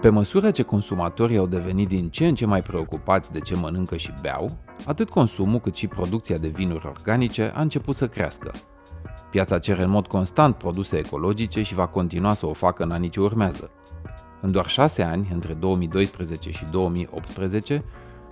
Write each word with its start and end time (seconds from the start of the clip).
Pe 0.00 0.08
măsură 0.08 0.50
ce 0.50 0.62
consumatorii 0.62 1.36
au 1.36 1.46
devenit 1.46 1.88
din 1.88 2.08
ce 2.08 2.26
în 2.26 2.34
ce 2.34 2.46
mai 2.46 2.62
preocupați 2.62 3.32
de 3.32 3.40
ce 3.40 3.54
mănâncă 3.54 3.96
și 3.96 4.12
beau, 4.20 4.58
atât 4.86 5.08
consumul 5.08 5.58
cât 5.58 5.74
și 5.74 5.86
producția 5.86 6.36
de 6.36 6.48
vinuri 6.48 6.86
organice 6.86 7.52
a 7.54 7.60
început 7.60 7.94
să 7.94 8.08
crească. 8.08 8.52
Piața 9.30 9.58
cere 9.58 9.82
în 9.82 9.90
mod 9.90 10.06
constant 10.06 10.54
produse 10.54 10.96
ecologice 10.96 11.62
și 11.62 11.74
va 11.74 11.86
continua 11.86 12.34
să 12.34 12.46
o 12.46 12.52
facă 12.52 12.82
în 12.82 12.90
anii 12.90 13.08
ce 13.08 13.20
urmează. 13.20 13.70
În 14.40 14.52
doar 14.52 14.68
șase 14.68 15.02
ani, 15.02 15.28
între 15.32 15.54
2012 15.54 16.50
și 16.50 16.64
2018, 16.70 17.82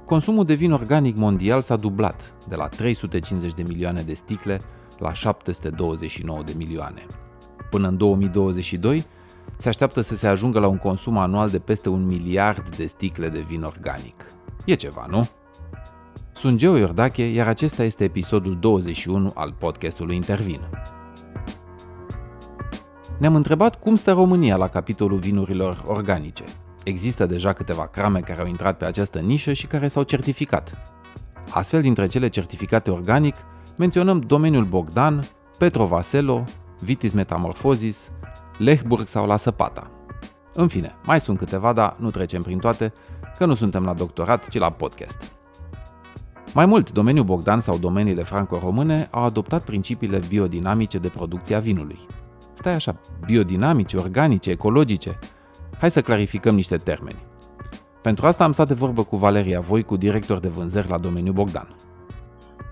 consumul 0.05 0.45
de 0.45 0.55
vin 0.55 0.73
organic 0.73 1.16
mondial 1.16 1.61
s-a 1.61 1.77
dublat, 1.77 2.35
de 2.48 2.55
la 2.55 2.69
350 2.69 3.55
de 3.55 3.62
milioane 3.62 4.03
de 4.03 4.14
sticle 4.14 4.61
la 4.98 5.12
729 5.12 6.42
de 6.42 6.55
milioane. 6.56 7.06
Până 7.70 7.88
în 7.88 7.96
2022, 7.96 9.05
se 9.59 9.69
așteaptă 9.69 10.01
să 10.01 10.15
se 10.15 10.27
ajungă 10.27 10.59
la 10.59 10.67
un 10.67 10.79
consum 10.79 11.19
anual 11.19 11.51
de 11.51 11.59
peste 11.59 11.89
un 11.89 12.07
miliard 12.07 12.77
de 12.77 12.87
sticle 12.87 13.29
de 13.29 13.41
vin 13.41 13.62
organic. 13.62 14.25
E 14.65 14.75
ceva, 14.75 15.07
nu? 15.11 15.29
Sunt 16.33 16.59
Geo 16.59 16.77
Iordache, 16.77 17.25
iar 17.25 17.48
acesta 17.48 17.84
este 17.84 18.05
episodul 18.05 18.59
21 18.61 19.31
al 19.34 19.55
podcastului 19.59 20.15
Intervin. 20.15 20.61
Ne-am 23.19 23.34
întrebat 23.34 23.79
cum 23.81 23.97
stă 23.97 24.12
România 24.12 24.57
la 24.57 24.69
capitolul 24.69 25.19
vinurilor 25.19 25.83
organice. 25.87 26.45
Există 26.84 27.27
deja 27.27 27.53
câteva 27.53 27.87
crame 27.87 28.20
care 28.20 28.41
au 28.41 28.47
intrat 28.47 28.77
pe 28.77 28.84
această 28.84 29.19
nișă 29.19 29.53
și 29.53 29.67
care 29.67 29.89
s-au 29.89 30.03
certificat. 30.03 30.73
Astfel, 31.51 31.81
dintre 31.81 32.06
cele 32.06 32.29
certificate 32.29 32.91
organic, 32.91 33.34
menționăm 33.77 34.20
domeniul 34.20 34.65
Bogdan, 34.65 35.29
Petro 35.59 35.84
Vaselo, 35.84 36.45
Vitis 36.81 37.12
Metamorphosis, 37.12 38.11
Lehburg 38.59 39.06
sau 39.06 39.27
la 39.27 39.37
Săpata. 39.37 39.91
În 40.55 40.69
fine, 40.69 40.95
mai 41.05 41.20
sunt 41.20 41.39
câteva, 41.39 41.73
dar 41.73 41.97
nu 41.98 42.11
trecem 42.11 42.42
prin 42.42 42.59
toate, 42.59 42.92
că 43.37 43.47
nu 43.47 43.55
suntem 43.55 43.84
la 43.84 43.95
doctorat, 43.95 44.48
ci 44.48 44.59
la 44.59 44.70
podcast. 44.70 45.23
Mai 46.55 46.67
mult, 46.67 46.92
domeniul 46.92 47.25
Bogdan 47.25 47.59
sau 47.59 47.78
domeniile 47.78 48.23
franco-române 48.23 49.09
au 49.11 49.23
adoptat 49.23 49.65
principiile 49.65 50.20
biodinamice 50.28 50.98
de 50.98 51.09
producție 51.09 51.55
a 51.55 51.61
vinului. 51.61 51.98
Stai 52.55 52.75
așa, 52.75 53.00
biodinamice, 53.27 53.97
organice, 53.97 54.50
ecologice. 54.50 55.19
Hai 55.78 55.91
să 55.91 56.03
clarificăm 56.03 56.55
niște 56.55 56.77
termeni. 56.77 57.27
Pentru 58.03 58.27
asta 58.27 58.45
am 58.45 58.53
stat 58.53 58.69
de 58.69 58.75
vorbă 58.75 59.03
cu 59.05 59.17
Valeria 59.17 59.61
Voicu, 59.61 59.97
director 59.97 60.39
de 60.39 60.48
vânzări 60.48 60.89
la 60.89 60.98
domeniul 60.98 61.34
Bogdan. 61.34 61.75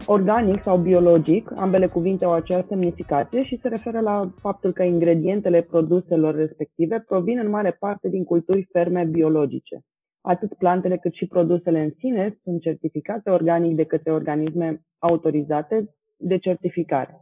Organic 0.08 0.62
sau 0.62 0.78
biologic, 0.78 1.60
ambele 1.60 1.86
cuvinte 1.86 2.24
au 2.24 2.32
aceeași 2.32 2.66
semnificație 2.66 3.42
și 3.42 3.58
se 3.62 3.68
referă 3.68 4.00
la 4.00 4.30
faptul 4.40 4.72
că 4.72 4.82
ingredientele 4.82 5.62
produselor 5.62 6.34
respective 6.34 7.04
provin 7.06 7.38
în 7.38 7.48
mare 7.48 7.70
parte 7.70 8.08
din 8.08 8.24
culturi 8.24 8.68
ferme 8.72 9.04
biologice. 9.04 9.80
Atât 10.20 10.54
plantele 10.54 10.96
cât 10.96 11.12
și 11.12 11.26
produsele 11.26 11.80
în 11.80 11.90
sine 11.98 12.38
sunt 12.42 12.60
certificate 12.60 13.30
organic 13.30 13.76
de 13.76 13.84
către 13.84 14.12
organisme 14.12 14.80
autorizate 14.98 15.94
de 16.16 16.38
certificare. 16.38 17.18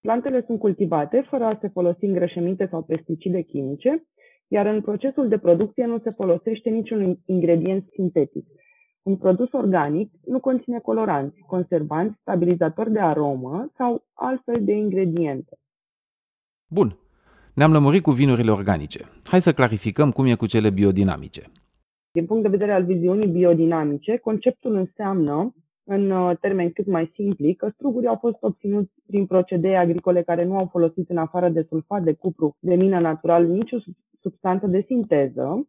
Plantele 0.00 0.42
sunt 0.46 0.58
cultivate 0.58 1.26
fără 1.28 1.44
a 1.44 1.58
se 1.60 1.68
folosi 1.68 2.04
îngrășăminte 2.04 2.68
sau 2.70 2.82
pesticide 2.82 3.40
chimice, 3.40 4.04
iar 4.48 4.66
în 4.66 4.80
procesul 4.80 5.28
de 5.28 5.38
producție 5.38 5.86
nu 5.86 5.98
se 5.98 6.10
folosește 6.10 6.70
niciun 6.70 7.18
ingredient 7.26 7.84
sintetic, 7.92 8.46
un 9.02 9.16
produs 9.16 9.52
organic 9.52 10.12
nu 10.24 10.40
conține 10.40 10.78
coloranți, 10.78 11.40
conservanți, 11.46 12.18
stabilizatori 12.20 12.92
de 12.92 13.00
aromă 13.00 13.70
sau 13.76 14.04
altfel 14.12 14.64
de 14.64 14.72
ingrediente. 14.72 15.58
Bun. 16.68 16.98
Ne-am 17.54 17.72
lămurit 17.72 18.02
cu 18.02 18.10
vinurile 18.10 18.50
organice. 18.50 19.04
Hai 19.24 19.40
să 19.40 19.52
clarificăm 19.52 20.10
cum 20.10 20.26
e 20.26 20.34
cu 20.34 20.46
cele 20.46 20.70
biodinamice. 20.70 21.42
Din 22.12 22.26
punct 22.26 22.42
de 22.42 22.48
vedere 22.48 22.72
al 22.72 22.84
viziunii 22.84 23.28
biodinamice, 23.28 24.16
conceptul 24.16 24.74
înseamnă, 24.74 25.54
în 25.84 26.10
uh, 26.10 26.36
termeni 26.40 26.72
cât 26.72 26.86
mai 26.86 27.10
simpli, 27.14 27.54
că 27.54 27.68
strugurii 27.74 28.08
au 28.08 28.16
fost 28.16 28.36
obținuți 28.40 28.92
prin 29.06 29.26
procedee 29.26 29.76
agricole 29.76 30.22
care 30.22 30.44
nu 30.44 30.56
au 30.56 30.66
folosit 30.66 31.10
în 31.10 31.16
afară 31.16 31.48
de 31.48 31.66
sulfat 31.68 32.02
de 32.02 32.12
cupru 32.12 32.56
de 32.58 32.74
mină 32.74 33.00
natural 33.00 33.46
nicio 33.46 33.76
substanță 34.20 34.66
de 34.66 34.84
sinteză, 34.86 35.68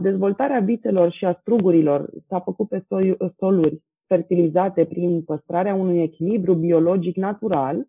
Dezvoltarea 0.00 0.60
vitelor 0.60 1.12
și 1.12 1.24
a 1.24 1.38
strugurilor 1.40 2.10
s-a 2.28 2.40
făcut 2.40 2.68
pe 2.68 2.84
soluri 3.36 3.82
fertilizate 4.06 4.84
prin 4.84 5.22
păstrarea 5.22 5.74
unui 5.74 6.02
echilibru 6.02 6.54
biologic 6.54 7.16
natural. 7.16 7.86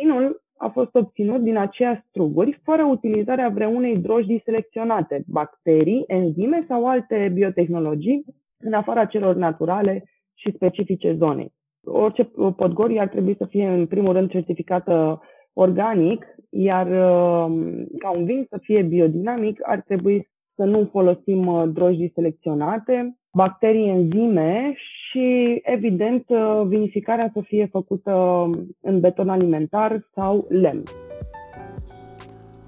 Vinul 0.00 0.42
a 0.56 0.68
fost 0.68 0.94
obținut 0.94 1.40
din 1.40 1.56
aceia 1.56 2.04
struguri 2.08 2.60
fără 2.62 2.84
utilizarea 2.84 3.48
vreunei 3.48 3.98
drojdii 3.98 4.42
selecționate, 4.44 5.24
bacterii, 5.26 6.04
enzime 6.06 6.64
sau 6.68 6.88
alte 6.88 7.30
biotehnologii 7.34 8.24
în 8.58 8.72
afara 8.72 9.04
celor 9.04 9.34
naturale 9.34 10.04
și 10.34 10.52
specifice 10.54 11.14
zonei. 11.14 11.52
Orice 11.84 12.30
podgorie 12.56 13.00
ar 13.00 13.08
trebui 13.08 13.36
să 13.36 13.44
fie 13.44 13.68
în 13.68 13.86
primul 13.86 14.12
rând 14.12 14.30
certificată 14.30 15.20
organic, 15.52 16.26
iar 16.50 16.88
ca 17.98 18.10
un 18.10 18.24
vin 18.24 18.46
să 18.48 18.58
fie 18.60 18.82
biodinamic 18.82 19.60
ar 19.62 19.80
trebui 19.80 20.29
să 20.60 20.66
nu 20.66 20.88
folosim 20.90 21.46
uh, 21.46 21.64
drojdii 21.72 22.12
selecționate, 22.14 23.16
bacterii, 23.32 23.88
enzime 23.88 24.74
și, 24.76 25.60
evident, 25.62 26.24
uh, 26.28 26.62
vinificarea 26.66 27.30
să 27.32 27.40
fie 27.44 27.68
făcută 27.70 28.12
în 28.80 29.00
beton 29.00 29.28
alimentar 29.28 30.08
sau 30.14 30.46
lemn. 30.48 30.82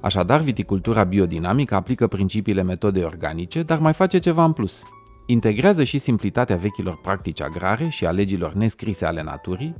Așadar, 0.00 0.40
viticultura 0.40 1.04
biodinamică 1.04 1.74
aplică 1.74 2.06
principiile 2.06 2.62
metodei 2.62 3.04
organice, 3.04 3.62
dar 3.62 3.78
mai 3.78 3.92
face 3.92 4.18
ceva 4.18 4.44
în 4.44 4.52
plus. 4.52 4.82
Integrează 5.26 5.82
și 5.82 5.98
simplitatea 5.98 6.56
vechilor 6.56 6.98
practici 7.02 7.42
agrare 7.42 7.88
și 7.88 8.06
a 8.06 8.10
legilor 8.10 8.52
nescrise 8.52 9.04
ale 9.04 9.22
naturii, 9.22 9.74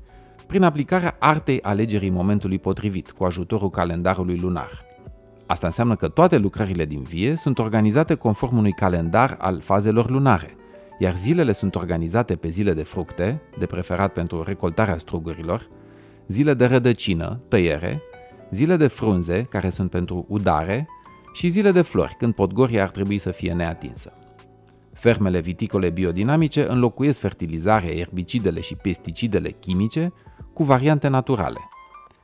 prin 0.47 0.63
aplicarea 0.63 1.17
artei 1.19 1.63
alegerii 1.63 2.11
momentului 2.11 2.59
potrivit 2.59 3.11
cu 3.11 3.25
ajutorul 3.25 3.71
calendarului 3.71 4.39
lunar. 4.39 4.92
Asta 5.53 5.67
înseamnă 5.67 5.97
că 5.97 6.09
toate 6.09 6.37
lucrările 6.37 6.85
din 6.85 7.03
vie 7.03 7.37
sunt 7.37 7.59
organizate 7.59 8.15
conform 8.15 8.57
unui 8.57 8.73
calendar 8.73 9.37
al 9.41 9.61
fazelor 9.61 10.11
lunare, 10.11 10.57
iar 10.99 11.17
zilele 11.17 11.53
sunt 11.53 11.75
organizate 11.75 12.37
pe 12.37 12.49
zile 12.49 12.73
de 12.73 12.83
fructe, 12.83 13.43
de 13.59 13.67
preferat 13.67 14.13
pentru 14.13 14.43
recoltarea 14.43 14.99
strugurilor, 14.99 15.69
zile 16.27 16.55
de 16.55 16.65
rădăcină, 16.65 17.41
tăiere, 17.49 18.03
zile 18.51 18.77
de 18.77 18.87
frunze, 18.87 19.43
care 19.43 19.69
sunt 19.69 19.91
pentru 19.91 20.25
udare, 20.29 20.89
și 21.33 21.49
zile 21.49 21.71
de 21.71 21.83
flori, 21.83 22.15
când 22.19 22.35
podgoria 22.35 22.83
ar 22.83 22.91
trebui 22.91 23.19
să 23.19 23.31
fie 23.31 23.53
neatinsă. 23.53 24.13
Fermele 24.93 25.41
viticole 25.41 25.91
biodinamice 25.91 26.71
înlocuiesc 26.71 27.19
fertilizarea, 27.19 27.95
erbicidele 27.95 28.61
și 28.61 28.75
pesticidele 28.75 29.51
chimice 29.51 30.13
cu 30.53 30.65
variante 30.65 31.09
naturale– 31.09 31.59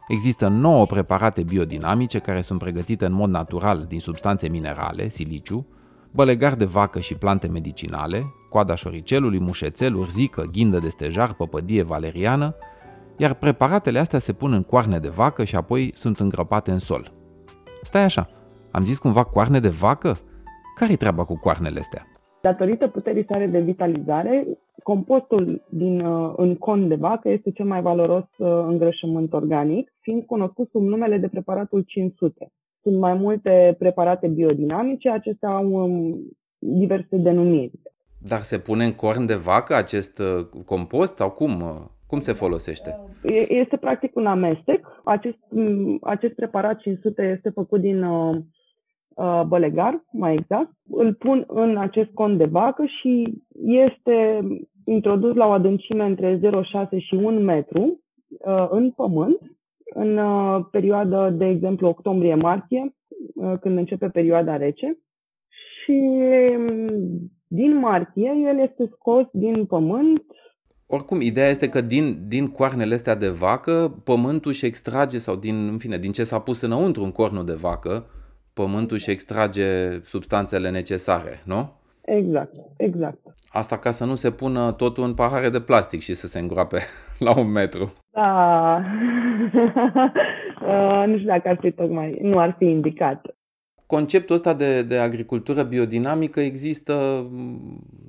Există 0.09 0.49
9 0.49 0.87
preparate 0.87 1.43
biodinamice 1.43 2.19
care 2.19 2.41
sunt 2.41 2.59
pregătite 2.59 3.07
în 3.07 3.13
mod 3.13 3.31
natural 3.31 3.85
din 3.89 4.01
substanțe 4.01 4.49
minerale, 4.49 5.09
siliciu, 5.09 5.67
bălegar 6.11 6.55
de 6.55 6.65
vacă 6.65 7.01
și 7.01 7.15
plante 7.15 7.47
medicinale, 7.47 8.35
coada 8.49 8.75
șoricelului, 8.75 9.41
mușețel, 9.41 9.95
urzică, 9.95 10.43
ghindă 10.53 10.79
de 10.79 10.89
stejar, 10.89 11.33
păpădie 11.33 11.83
valeriană, 11.83 12.55
iar 13.17 13.35
preparatele 13.35 13.99
astea 13.99 14.19
se 14.19 14.33
pun 14.33 14.53
în 14.53 14.63
coarne 14.63 14.99
de 14.99 15.09
vacă 15.09 15.45
și 15.45 15.57
apoi 15.57 15.91
sunt 15.95 16.21
îngrăpate 16.21 16.71
în 16.71 16.79
sol. 16.79 17.13
Stai 17.83 18.03
așa, 18.03 18.31
am 18.71 18.85
zis 18.85 18.99
cumva 18.99 19.25
coarne 19.25 19.61
de 19.61 19.69
vacă? 19.69 20.19
Care-i 20.75 20.97
treaba 20.97 21.25
cu 21.25 21.39
coarnele 21.39 21.79
astea? 21.79 22.07
Datorită 22.41 22.89
puterii 22.89 23.25
sale 23.29 23.47
de 23.47 23.61
vitalizare, 23.61 24.47
compostul 24.83 25.65
din, 25.69 26.01
uh, 26.01 26.33
în 26.37 26.57
con 26.57 26.89
de 26.89 26.95
vacă 26.95 27.29
este 27.29 27.51
cel 27.51 27.65
mai 27.65 27.83
valoros 27.83 28.25
uh, 28.37 28.65
îngrășământ 28.67 29.33
organic, 29.33 29.93
fiind 30.01 30.23
cunoscut 30.23 30.69
sub 30.71 30.83
numele 30.83 31.19
de 31.19 31.29
preparatul 31.29 31.81
500. 31.81 32.53
Sunt 32.83 32.99
mai 32.99 33.15
multe 33.15 33.77
preparate 33.79 34.27
biodinamice, 34.27 35.11
acestea 35.11 35.49
au 35.49 35.73
um, 35.73 36.19
diverse 36.59 37.17
denumiri. 37.17 37.73
Dar 38.19 38.41
se 38.43 38.59
pune 38.59 38.85
în 38.85 38.93
corn 38.93 39.27
de 39.27 39.35
vacă 39.35 39.75
acest 39.75 40.19
uh, 40.19 40.63
compost 40.65 41.17
sau 41.17 41.31
cum? 41.31 41.63
Cum 42.07 42.19
se 42.21 42.33
folosește? 42.33 43.01
Este 43.49 43.77
practic 43.77 44.17
un 44.17 44.27
amestec. 44.27 44.87
Acest, 45.05 45.39
acest 46.03 46.35
preparat 46.35 46.79
500 46.79 47.23
este 47.37 47.51
făcut 47.51 47.81
din 47.81 48.03
Uh, 48.03 48.37
bălegar, 49.47 50.05
mai 50.13 50.35
exact, 50.35 50.71
îl 50.91 51.15
pun 51.15 51.45
în 51.47 51.77
acest 51.77 52.11
cont 52.11 52.39
de 52.39 52.45
vacă 52.45 52.85
și 53.01 53.43
este 53.63 54.41
introdus 54.85 55.35
la 55.35 55.47
o 55.47 55.51
adâncime 55.51 56.05
între 56.05 56.39
0,6 56.39 56.99
și 56.99 57.15
1 57.15 57.41
metru 57.41 58.01
uh, 58.29 58.67
în 58.71 58.91
pământ, 58.91 59.39
în 59.95 60.17
uh, 60.17 60.65
perioada, 60.71 61.31
de 61.31 61.47
exemplu, 61.47 61.89
octombrie-martie, 61.89 62.95
când 63.61 63.79
începe 63.79 64.09
perioada 64.09 64.57
rece. 64.57 64.99
Și 65.49 66.01
um, 66.57 67.33
din 67.47 67.79
martie 67.79 68.33
el 68.49 68.59
este 68.59 68.91
scos 68.93 69.27
din 69.33 69.65
pământ 69.65 70.23
oricum, 70.91 71.21
ideea 71.21 71.49
este 71.49 71.69
că 71.69 71.81
din, 71.81 72.25
din 72.29 72.49
coarnele 72.49 72.95
astea 72.95 73.15
de 73.15 73.29
vacă, 73.29 74.01
pământul 74.05 74.53
și 74.53 74.67
extrage, 74.67 75.19
sau 75.19 75.37
din, 75.37 75.69
în 75.69 75.79
fine, 75.79 75.99
din 75.99 76.13
ce 76.13 76.25
s-a 76.25 76.41
pus 76.41 76.61
înăuntru 76.61 77.03
în 77.03 77.13
cornul 77.13 77.45
de 77.45 77.53
vacă, 77.53 78.07
pământul 78.63 78.99
și 78.99 79.11
extrage 79.11 79.67
substanțele 80.05 80.71
necesare, 80.71 81.43
nu? 81.45 81.61
Exact, 82.05 82.55
exact. 82.77 83.19
Asta 83.49 83.79
ca 83.79 83.91
să 83.91 84.05
nu 84.05 84.15
se 84.15 84.31
pună 84.31 84.73
totul 84.73 85.05
în 85.05 85.15
pahare 85.15 85.49
de 85.49 85.61
plastic 85.61 86.01
și 86.01 86.15
să 86.15 86.27
se 86.27 86.39
îngroape 86.39 86.79
la 87.27 87.39
un 87.39 87.51
metru. 87.51 87.93
Da, 88.11 88.33
uh, 90.71 91.05
nu 91.07 91.15
știu 91.17 91.29
dacă 91.29 91.49
ar 91.49 91.59
fi 91.61 91.71
tocmai, 91.71 92.19
nu 92.23 92.39
ar 92.39 92.55
fi 92.59 92.65
indicat. 92.65 93.27
Conceptul 93.87 94.35
ăsta 94.35 94.55
de, 94.55 94.83
de 94.83 94.99
agricultură 94.99 95.63
biodinamică 95.63 96.41
există 96.41 96.95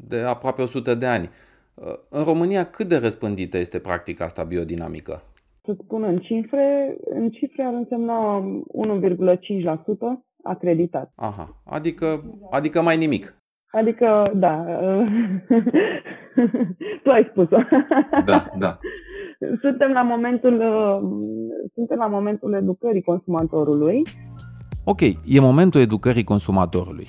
de 0.07 0.19
aproape 0.19 0.61
100 0.61 0.95
de 0.95 1.05
ani. 1.05 1.29
Uh, 1.73 1.85
în 2.09 2.23
România 2.23 2.63
cât 2.63 2.87
de 2.87 2.97
răspândită 2.97 3.57
este 3.57 3.79
practica 3.79 4.25
asta 4.25 4.43
biodinamică? 4.43 5.23
Să 5.65 5.75
spun 5.83 6.03
în 6.03 6.17
cifre, 6.17 6.97
în 7.09 7.29
cifre 7.29 7.63
ar 7.63 7.73
însemna 7.73 8.43
1,5% 10.15 10.28
acreditat. 10.43 11.11
Aha, 11.15 11.61
adică, 11.65 12.23
adică 12.49 12.81
mai 12.81 12.97
nimic. 12.97 13.37
Adică, 13.71 14.31
da, 14.35 14.65
tu 17.03 17.09
ai 17.09 17.27
spus-o. 17.31 17.57
Da, 18.25 18.45
da. 18.57 18.77
Suntem 19.61 19.91
la 19.91 20.01
momentul, 20.01 20.61
suntem 21.73 21.97
la 21.97 22.07
momentul 22.07 22.53
educării 22.53 23.01
consumatorului. 23.01 24.01
Ok, 24.83 25.01
e 25.01 25.39
momentul 25.39 25.81
educării 25.81 26.23
consumatorului. 26.23 27.07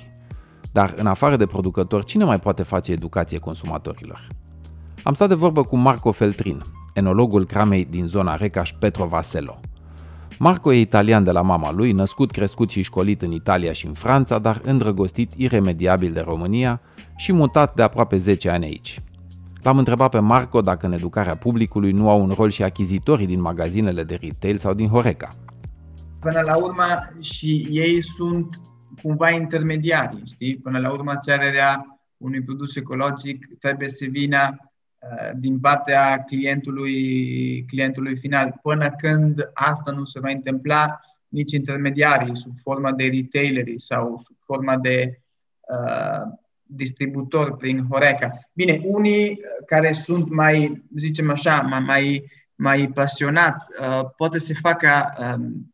Dar 0.73 0.93
în 0.97 1.05
afară 1.05 1.35
de 1.35 1.45
producători, 1.45 2.05
cine 2.05 2.23
mai 2.23 2.39
poate 2.39 2.63
face 2.63 2.91
educație 2.91 3.39
consumatorilor? 3.39 4.27
Am 5.03 5.13
stat 5.13 5.27
de 5.27 5.35
vorbă 5.35 5.63
cu 5.63 5.75
Marco 5.75 6.11
Feltrin, 6.11 6.61
enologul 6.93 7.45
cramei 7.45 7.85
din 7.85 8.05
zona 8.05 8.35
Recaș 8.35 8.71
Petrovaselo. 8.79 9.59
Marco 10.43 10.73
e 10.73 10.79
italian 10.79 11.23
de 11.23 11.31
la 11.31 11.41
mama 11.41 11.71
lui, 11.71 11.91
născut, 11.91 12.31
crescut 12.31 12.69
și 12.69 12.81
școlit 12.81 13.21
în 13.21 13.31
Italia 13.31 13.71
și 13.71 13.85
în 13.85 13.93
Franța, 13.93 14.39
dar 14.39 14.61
îndrăgostit 14.63 15.31
iremediabil 15.35 16.13
de 16.13 16.19
România 16.19 16.81
și 17.15 17.33
mutat 17.33 17.75
de 17.75 17.81
aproape 17.81 18.17
10 18.17 18.49
ani 18.49 18.65
aici. 18.65 18.99
L-am 19.63 19.77
întrebat 19.77 20.09
pe 20.09 20.19
Marco 20.19 20.61
dacă 20.61 20.85
în 20.85 20.93
educarea 20.93 21.35
publicului 21.35 21.91
nu 21.91 22.09
au 22.09 22.21
un 22.21 22.29
rol 22.29 22.49
și 22.49 22.63
achizitorii 22.63 23.25
din 23.25 23.41
magazinele 23.41 24.03
de 24.03 24.17
retail 24.21 24.57
sau 24.57 24.73
din 24.73 24.87
Horeca. 24.87 25.29
Până 26.19 26.41
la 26.45 26.55
urmă 26.55 26.83
și 27.19 27.67
ei 27.69 28.03
sunt 28.03 28.61
cumva 29.01 29.29
intermediari, 29.29 30.21
știi? 30.25 30.57
Până 30.57 30.79
la 30.79 30.91
urmă 30.91 31.13
cererea 31.25 31.99
unui 32.17 32.43
produs 32.43 32.75
ecologic 32.75 33.47
trebuie 33.59 33.89
să 33.89 34.05
vină 34.09 34.55
Uh, 34.55 34.70
din 35.35 35.59
partea 35.59 36.23
clientului, 36.23 37.65
clientului 37.67 38.17
final. 38.17 38.59
Până 38.61 38.91
când 38.91 39.49
asta 39.53 39.91
nu 39.91 40.03
se 40.03 40.19
va 40.19 40.29
întâmpla, 40.29 40.99
nici 41.27 41.51
intermediarii 41.51 42.37
sub 42.37 42.53
forma 42.61 42.91
de 42.91 43.03
retaileri 43.03 43.79
sau 43.79 44.21
sub 44.25 44.35
forma 44.39 44.77
de 44.77 45.21
uh, 45.59 46.39
distributori 46.63 47.57
prin 47.57 47.87
Horeca. 47.89 48.39
Bine, 48.53 48.79
unii 48.83 49.39
care 49.65 49.93
sunt 49.93 50.29
mai, 50.29 50.83
zicem 50.95 51.29
așa, 51.29 51.61
mai, 51.61 51.79
mai, 51.79 52.31
mai 52.55 52.91
pasionați, 52.93 53.65
uh, 53.79 54.09
poate 54.17 54.39
să 54.39 54.53
facă 54.53 55.13
um, 55.19 55.73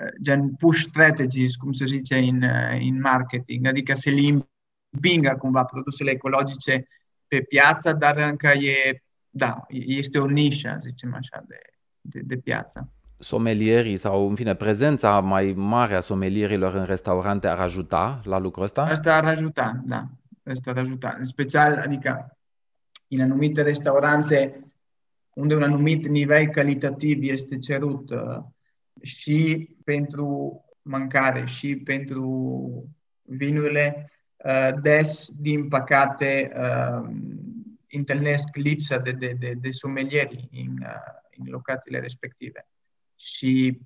uh, 0.00 0.12
gen 0.22 0.54
push 0.54 0.80
strategies, 0.80 1.54
cum 1.56 1.72
se 1.72 1.84
zice 1.84 2.16
în, 2.16 2.42
uh, 2.42 2.78
în 2.80 3.00
marketing, 3.00 3.66
adică 3.66 3.94
să 3.94 4.10
le 4.10 4.44
împingă 4.90 5.36
cumva 5.38 5.64
produsele 5.64 6.10
ecologice 6.10 6.88
pe 7.28 7.40
piață, 7.40 7.92
dar 7.92 8.16
încă 8.16 8.48
e, 8.48 9.02
da, 9.30 9.64
este 9.68 10.18
o 10.18 10.26
nișă, 10.26 10.76
zicem 10.80 11.14
așa, 11.14 11.44
de, 11.48 11.58
de, 12.00 12.20
de 12.24 12.36
piață. 12.36 12.88
Somelierii 13.18 13.96
sau, 13.96 14.28
în 14.28 14.34
fine, 14.34 14.54
prezența 14.54 15.20
mai 15.20 15.52
mare 15.56 15.94
a 15.94 16.00
somelierilor 16.00 16.74
în 16.74 16.84
restaurante 16.84 17.46
ar 17.46 17.58
ajuta 17.58 18.20
la 18.24 18.38
lucrul 18.38 18.64
ăsta? 18.64 18.82
Asta 18.82 19.16
ar 19.16 19.24
ajuta, 19.24 19.82
da. 19.84 20.08
Asta 20.44 20.70
ar 20.70 20.78
ajuta. 20.78 21.16
În 21.18 21.24
special, 21.24 21.72
adică, 21.84 22.38
în 23.08 23.20
anumite 23.20 23.62
restaurante 23.62 24.58
unde 25.34 25.54
un 25.54 25.62
anumit 25.62 26.06
nivel 26.06 26.48
calitativ 26.48 27.22
este 27.22 27.58
cerut 27.58 28.10
uh, 28.10 28.38
și 29.02 29.68
pentru 29.84 30.58
mâncare 30.82 31.44
și 31.44 31.76
pentru 31.76 32.94
vinurile, 33.22 34.08
Uh, 34.08 34.13
des, 34.82 35.28
din 35.36 35.68
păcate, 35.68 36.52
uh, 36.56 37.08
întâlnesc 37.90 38.56
lipsa 38.56 38.98
de, 38.98 39.10
de, 39.10 39.36
de, 39.38 39.54
de 39.60 39.70
sumelieri 39.70 40.48
în, 40.52 40.78
uh, 40.80 40.88
în 41.38 41.46
locațiile 41.50 41.98
respective. 41.98 42.66
Și 43.16 43.80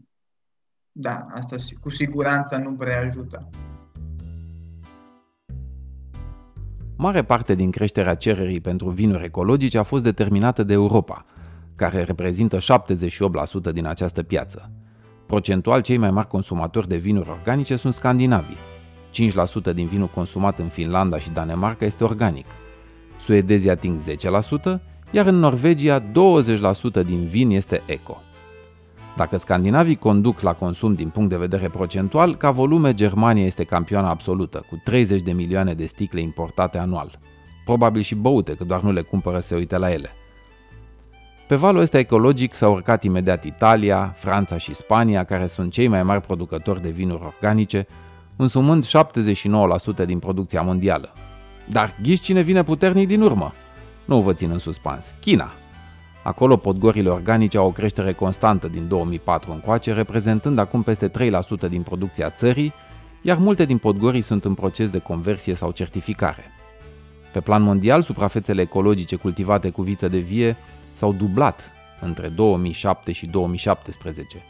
da, 0.93 1.27
asta 1.31 1.57
cu 1.81 1.91
siguranță 1.91 2.57
nu 2.57 2.73
prea 2.73 3.01
ajută. 3.01 3.49
Mare 6.97 7.25
parte 7.25 7.55
din 7.55 7.71
creșterea 7.71 8.15
cererii 8.15 8.61
pentru 8.61 8.91
vinuri 8.91 9.25
ecologice 9.25 9.79
a 9.79 9.83
fost 9.83 10.05
determinată 10.05 10.63
de 10.63 10.73
Europa, 10.73 11.25
care 11.77 12.03
reprezintă 12.03 12.59
78% 12.59 13.73
din 13.73 13.87
această 13.87 14.23
piață. 14.23 14.73
Procentual, 15.27 15.83
cei 15.83 15.97
mai 15.97 16.11
mari 16.11 16.27
consumatori 16.27 16.89
de 16.89 16.97
vinuri 16.97 17.29
organice 17.31 17.77
sunt 17.77 17.93
scandinavii, 17.93 18.57
5% 19.71 19.75
din 19.75 19.87
vinul 19.87 20.11
consumat 20.15 20.59
în 20.59 20.69
Finlanda 20.69 21.19
și 21.19 21.31
Danemarca 21.31 21.85
este 21.85 22.05
organic. 22.05 22.47
Suedezii 23.19 23.71
ating 23.71 23.99
10%, 24.77 24.81
iar 25.11 25.27
în 25.27 25.35
Norvegia 25.35 26.03
20% 26.03 26.05
din 27.07 27.27
vin 27.27 27.51
este 27.51 27.83
eco. 27.87 28.23
Dacă 29.17 29.37
scandinavii 29.37 29.97
conduc 29.97 30.41
la 30.41 30.53
consum 30.53 30.95
din 30.95 31.09
punct 31.09 31.31
de 31.31 31.37
vedere 31.37 31.69
procentual, 31.69 32.37
ca 32.37 32.51
volume 32.51 32.95
Germania 32.95 33.45
este 33.45 33.65
campioana 33.65 34.09
absolută, 34.09 34.65
cu 34.69 34.81
30 34.85 35.23
de 35.23 35.33
milioane 35.33 35.75
de 35.75 35.87
sticle 35.87 36.21
importate 36.21 36.79
anual. 36.79 37.19
Probabil 37.65 38.03
și 38.03 38.15
băute, 38.15 38.55
că 38.55 38.65
doar 38.65 38.81
nu 38.81 38.93
le 38.93 39.01
cumpără 39.01 39.41
să 39.41 39.47
se 39.47 39.55
uite 39.55 39.77
la 39.77 39.93
ele. 39.93 40.11
Pe 41.49 41.55
valul 41.55 41.81
ăsta 41.81 41.99
ecologic 41.99 42.55
s-au 42.55 42.73
urcat 42.73 43.03
imediat 43.03 43.45
Italia, 43.45 44.15
Franța 44.17 44.59
și 44.59 44.75
Spania, 44.75 45.25
care 45.25 45.47
sunt 45.47 45.73
cei 45.73 45.89
mai 45.89 46.03
mari 46.03 46.21
producători 46.21 46.83
de 46.83 46.91
vinuri 46.91 47.23
organice, 47.25 47.87
însumând 48.39 48.87
79% 50.03 50.07
din 50.07 50.19
producția 50.19 50.63
mondială. 50.63 51.13
Dar 51.69 51.95
ghiși 52.03 52.23
cine 52.23 52.41
vine 52.41 52.63
puternic 52.63 53.07
din 53.07 53.23
urmă? 53.23 53.53
Nu 54.05 54.21
vă 54.21 54.33
țin 54.33 54.51
în 54.51 54.59
suspans. 54.59 55.15
China. 55.21 55.53
Acolo 56.23 56.57
podgorile 56.57 57.09
organice 57.09 57.57
au 57.57 57.67
o 57.67 57.73
creștere 57.73 58.13
constantă 58.13 58.69
din 58.69 58.89
2004 58.89 59.53
încoace, 59.53 59.93
reprezentând 59.93 60.59
acum 60.59 60.83
peste 60.83 61.11
3% 61.11 61.69
din 61.69 61.83
producția 61.83 62.31
țării, 62.31 62.73
iar 63.23 63.37
multe 63.37 63.65
din 63.65 63.79
podgorii 63.79 64.21
sunt 64.21 64.45
în 64.45 64.55
proces 64.55 64.91
de 64.91 64.99
conversie 64.99 65.55
sau 65.55 65.71
certificare. 65.71 66.45
Pe 67.33 67.41
plan 67.41 67.63
mondial, 67.63 68.03
suprafețele 68.03 68.61
ecologice 68.61 69.17
cultivate 69.17 69.71
cu 69.71 69.83
viță 69.83 70.09
de 70.09 70.19
vie 70.19 70.57
s-au 70.93 71.13
dublat 71.13 71.73
între 72.01 72.29
2007 72.29 73.13
și 73.13 73.27
2017, 73.27 74.43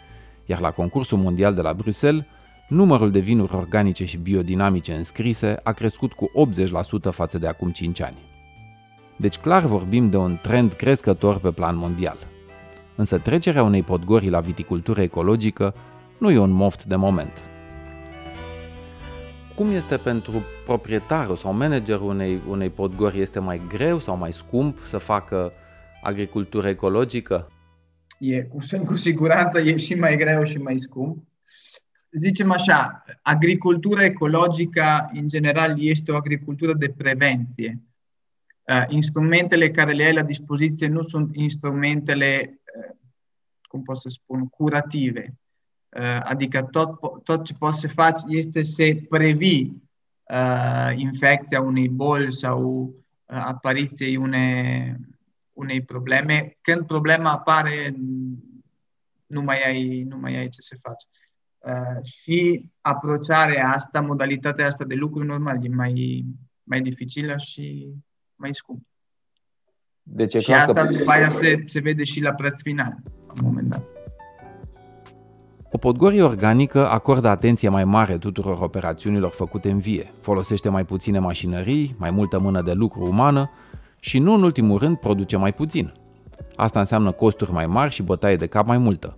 iar 0.47 0.61
la 0.61 0.71
concursul 0.71 1.19
mondial 1.19 1.55
de 1.55 1.61
la 1.61 1.73
Bruxelles, 1.73 2.25
numărul 2.69 3.11
de 3.11 3.19
vinuri 3.19 3.55
organice 3.55 4.05
și 4.05 4.17
biodinamice 4.17 4.93
înscrise 4.93 5.61
a 5.63 5.73
crescut 5.73 6.13
cu 6.13 6.31
80% 7.11 7.11
față 7.11 7.39
de 7.39 7.47
acum 7.47 7.71
5 7.71 8.01
ani. 8.01 8.17
Deci 9.17 9.39
clar 9.39 9.65
vorbim 9.65 10.05
de 10.05 10.17
un 10.17 10.39
trend 10.43 10.73
crescător 10.73 11.39
pe 11.39 11.51
plan 11.51 11.77
mondial. 11.77 12.17
Însă 12.97 13.19
trecerea 13.19 13.63
unei 13.63 13.83
podgorii 13.83 14.31
la 14.31 14.41
viticultură 14.41 15.01
ecologică 15.01 15.75
nu 16.19 16.31
e 16.31 16.39
un 16.39 16.51
moft 16.51 16.85
de 16.85 16.97
moment. 16.97 17.43
Cum 19.55 19.71
este 19.71 19.97
pentru 19.97 20.43
proprietarul 20.67 21.37
sau 21.37 21.55
managerul 21.55 22.09
unei, 22.09 22.41
unei 22.49 22.71
podgori? 22.71 23.21
Este 23.21 23.39
mai 23.39 23.61
greu 23.69 23.99
sau 23.99 24.17
mai 24.17 24.33
scump 24.33 24.79
să 24.79 24.99
facă 24.99 25.53
agricultură 26.03 26.69
ecologică? 26.69 27.49
E, 28.19 28.43
cu, 28.43 28.59
cu 28.85 28.97
siguranță 28.97 29.61
e 29.61 29.77
și 29.77 29.95
mai 29.95 30.17
greu 30.17 30.43
și 30.43 30.59
mai 30.59 30.79
scump 30.79 31.28
zicem 32.11 32.51
așa, 32.51 33.05
agricultura 33.23 34.05
ecologică, 34.05 35.11
în 35.13 35.29
general, 35.29 35.83
este 35.83 36.13
o 36.13 36.17
agricultură 36.17 36.75
de 36.75 36.95
prevenție. 36.97 37.83
Uh, 38.69 38.85
instrumentele 38.89 39.71
care 39.71 39.93
le 39.93 40.03
ai 40.03 40.13
la 40.13 40.23
dispoziție 40.23 40.87
nu 40.87 41.03
sunt 41.03 41.37
instrumentele, 41.37 42.61
uh, 42.79 42.95
cum 43.69 43.83
pot 43.83 43.99
să 43.99 44.09
spun, 44.09 44.49
curative. 44.49 45.39
Uh, 45.89 46.21
adică 46.23 46.63
tot, 46.63 46.99
tot 47.25 47.45
ce 47.45 47.55
poți 47.55 47.81
să 47.81 47.89
faci 47.89 48.21
este 48.27 48.63
să 48.63 48.97
previi 49.09 49.87
infecția 50.95 51.61
unei 51.61 51.89
boli 51.89 52.35
sau 52.35 52.95
apariției 53.25 54.17
unei, 54.17 54.95
unei 55.53 55.83
probleme. 55.83 56.57
Când 56.61 56.87
problema 56.87 57.31
apare, 57.31 57.95
nu 59.27 59.43
mai 59.43 59.63
ai, 59.63 60.03
nu 60.03 60.17
mai 60.17 60.37
ai 60.37 60.49
ce 60.49 60.61
să 60.61 60.77
faci. 60.81 61.05
Uh, 61.59 62.05
și 62.05 62.71
aprociarea 62.81 63.73
asta, 63.75 64.01
modalitatea 64.01 64.67
asta 64.67 64.85
de 64.85 64.95
lucru 64.95 65.25
normal 65.25 65.65
e 65.65 65.69
mai, 65.69 66.25
mai 66.63 66.81
dificilă 66.81 67.37
și 67.37 67.89
mai 68.35 68.55
scumpă. 68.55 68.87
Deci 70.03 70.37
și 70.37 70.53
asta 70.53 70.87
că... 70.87 70.95
după 70.95 71.11
aia 71.11 71.29
se, 71.29 71.63
se 71.67 71.81
vede 71.81 72.05
și 72.05 72.21
la 72.21 72.33
preț 72.33 72.61
final, 72.61 72.97
la 73.27 73.33
un 73.43 73.47
moment 73.47 73.69
dat. 73.69 73.83
O 75.71 75.79
podgorie 75.79 76.23
organică 76.23 76.89
acordă 76.89 77.29
atenție 77.29 77.69
mai 77.69 77.85
mare 77.85 78.19
tuturor 78.19 78.59
operațiunilor 78.61 79.31
făcute 79.31 79.71
în 79.71 79.79
vie, 79.79 80.13
folosește 80.21 80.69
mai 80.69 80.85
puține 80.85 81.19
mașinării, 81.19 81.95
mai 81.99 82.11
multă 82.11 82.39
mână 82.39 82.63
de 82.63 82.73
lucru 82.73 83.07
umană 83.07 83.51
și 84.01 84.19
nu 84.19 84.35
în 84.35 84.43
ultimul 84.43 84.79
rând 84.79 84.97
produce 84.97 85.37
mai 85.37 85.53
puțin. 85.53 85.93
Asta 86.57 86.79
înseamnă 86.79 87.11
costuri 87.11 87.53
mai 87.53 87.67
mari 87.67 87.95
și 87.95 88.03
bătaie 88.03 88.37
de 88.37 88.47
cap 88.47 88.67
mai 88.67 88.79
multă. 88.79 89.17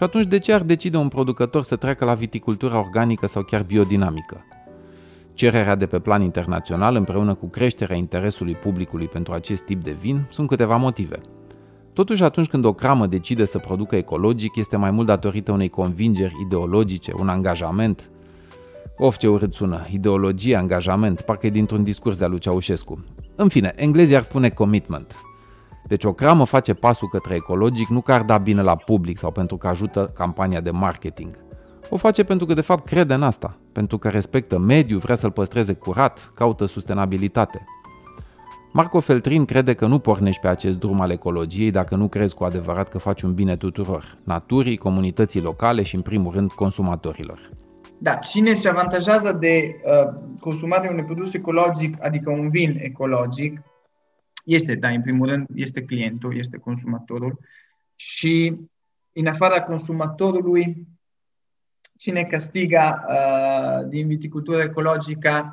Și 0.00 0.06
atunci 0.06 0.26
de 0.26 0.38
ce 0.38 0.52
ar 0.52 0.62
decide 0.62 0.96
un 0.96 1.08
producător 1.08 1.62
să 1.62 1.76
treacă 1.76 2.04
la 2.04 2.14
viticultura 2.14 2.78
organică 2.78 3.26
sau 3.26 3.42
chiar 3.42 3.62
biodinamică? 3.62 4.44
Cererea 5.34 5.74
de 5.74 5.86
pe 5.86 5.98
plan 5.98 6.22
internațional 6.22 6.94
împreună 6.96 7.34
cu 7.34 7.48
creșterea 7.48 7.96
interesului 7.96 8.54
publicului 8.54 9.06
pentru 9.06 9.32
acest 9.32 9.62
tip 9.62 9.82
de 9.82 9.96
vin 10.00 10.26
sunt 10.30 10.48
câteva 10.48 10.76
motive– 10.76 11.18
Totuși, 11.92 12.22
atunci 12.22 12.46
când 12.46 12.64
o 12.64 12.72
cramă 12.72 13.06
decide 13.06 13.44
să 13.44 13.58
producă 13.58 13.96
ecologic, 13.96 14.56
este 14.56 14.76
mai 14.76 14.90
mult 14.90 15.06
datorită 15.06 15.52
unei 15.52 15.68
convingeri 15.68 16.34
ideologice, 16.44 17.12
un 17.18 17.28
angajament. 17.28 18.10
Of, 18.96 19.16
ce 19.16 19.28
urât 19.28 19.52
sună, 19.52 19.86
ideologie, 19.90 20.56
angajament, 20.56 21.20
parcă 21.20 21.46
e 21.46 21.50
dintr-un 21.50 21.82
discurs 21.82 22.16
de-a 22.16 22.26
lui 22.26 22.38
Ceaușescu. 22.38 23.04
În 23.36 23.48
fine, 23.48 23.72
englezii 23.76 24.16
ar 24.16 24.22
spune 24.22 24.48
commitment. 24.48 25.14
Deci 25.86 26.04
o 26.04 26.12
cramă 26.12 26.44
face 26.44 26.74
pasul 26.74 27.08
către 27.08 27.34
ecologic 27.34 27.88
nu 27.88 28.00
că 28.00 28.12
ar 28.12 28.22
da 28.22 28.38
bine 28.38 28.62
la 28.62 28.76
public 28.76 29.18
sau 29.18 29.30
pentru 29.30 29.56
că 29.56 29.68
ajută 29.68 30.10
campania 30.14 30.60
de 30.60 30.70
marketing. 30.70 31.38
O 31.88 31.96
face 31.96 32.24
pentru 32.24 32.46
că 32.46 32.54
de 32.54 32.60
fapt 32.60 32.86
crede 32.86 33.14
în 33.14 33.22
asta, 33.22 33.56
pentru 33.72 33.98
că 33.98 34.08
respectă 34.08 34.58
mediul, 34.58 34.98
vrea 34.98 35.14
să-l 35.14 35.30
păstreze 35.30 35.72
curat, 35.72 36.32
caută 36.34 36.66
sustenabilitate. 36.66 37.64
Marco 38.72 39.00
Feltrin 39.00 39.44
crede 39.44 39.74
că 39.74 39.86
nu 39.86 39.98
pornești 39.98 40.40
pe 40.40 40.48
acest 40.48 40.78
drum 40.78 41.00
al 41.00 41.10
ecologiei 41.10 41.70
dacă 41.70 41.96
nu 41.96 42.08
crezi 42.08 42.34
cu 42.34 42.44
adevărat 42.44 42.88
că 42.88 42.98
faci 42.98 43.22
un 43.22 43.34
bine 43.34 43.56
tuturor, 43.56 44.18
naturii, 44.24 44.76
comunității 44.76 45.40
locale 45.40 45.82
și 45.82 45.94
în 45.94 46.00
primul 46.00 46.32
rând 46.32 46.52
consumatorilor. 46.52 47.50
Da, 47.98 48.14
cine 48.14 48.54
se 48.54 48.68
avantajează 48.68 49.32
de 49.40 49.80
uh, 49.84 50.12
consumarea 50.40 50.90
unui 50.90 51.04
produs 51.04 51.34
ecologic, 51.34 52.04
adică 52.04 52.30
un 52.30 52.50
vin 52.50 52.78
ecologic, 52.82 53.62
este, 54.44 54.74
da, 54.74 54.88
în 54.88 55.02
primul 55.02 55.28
rând, 55.28 55.46
este 55.54 55.82
clientul, 55.82 56.38
este 56.38 56.56
consumatorul 56.56 57.38
și 57.94 58.56
în 59.12 59.26
afara 59.26 59.62
consumatorului, 59.62 60.86
cine 61.96 62.22
castiga 62.22 63.04
uh, 63.08 63.88
din 63.88 64.06
viticultura 64.06 64.62
ecologică 64.62 65.50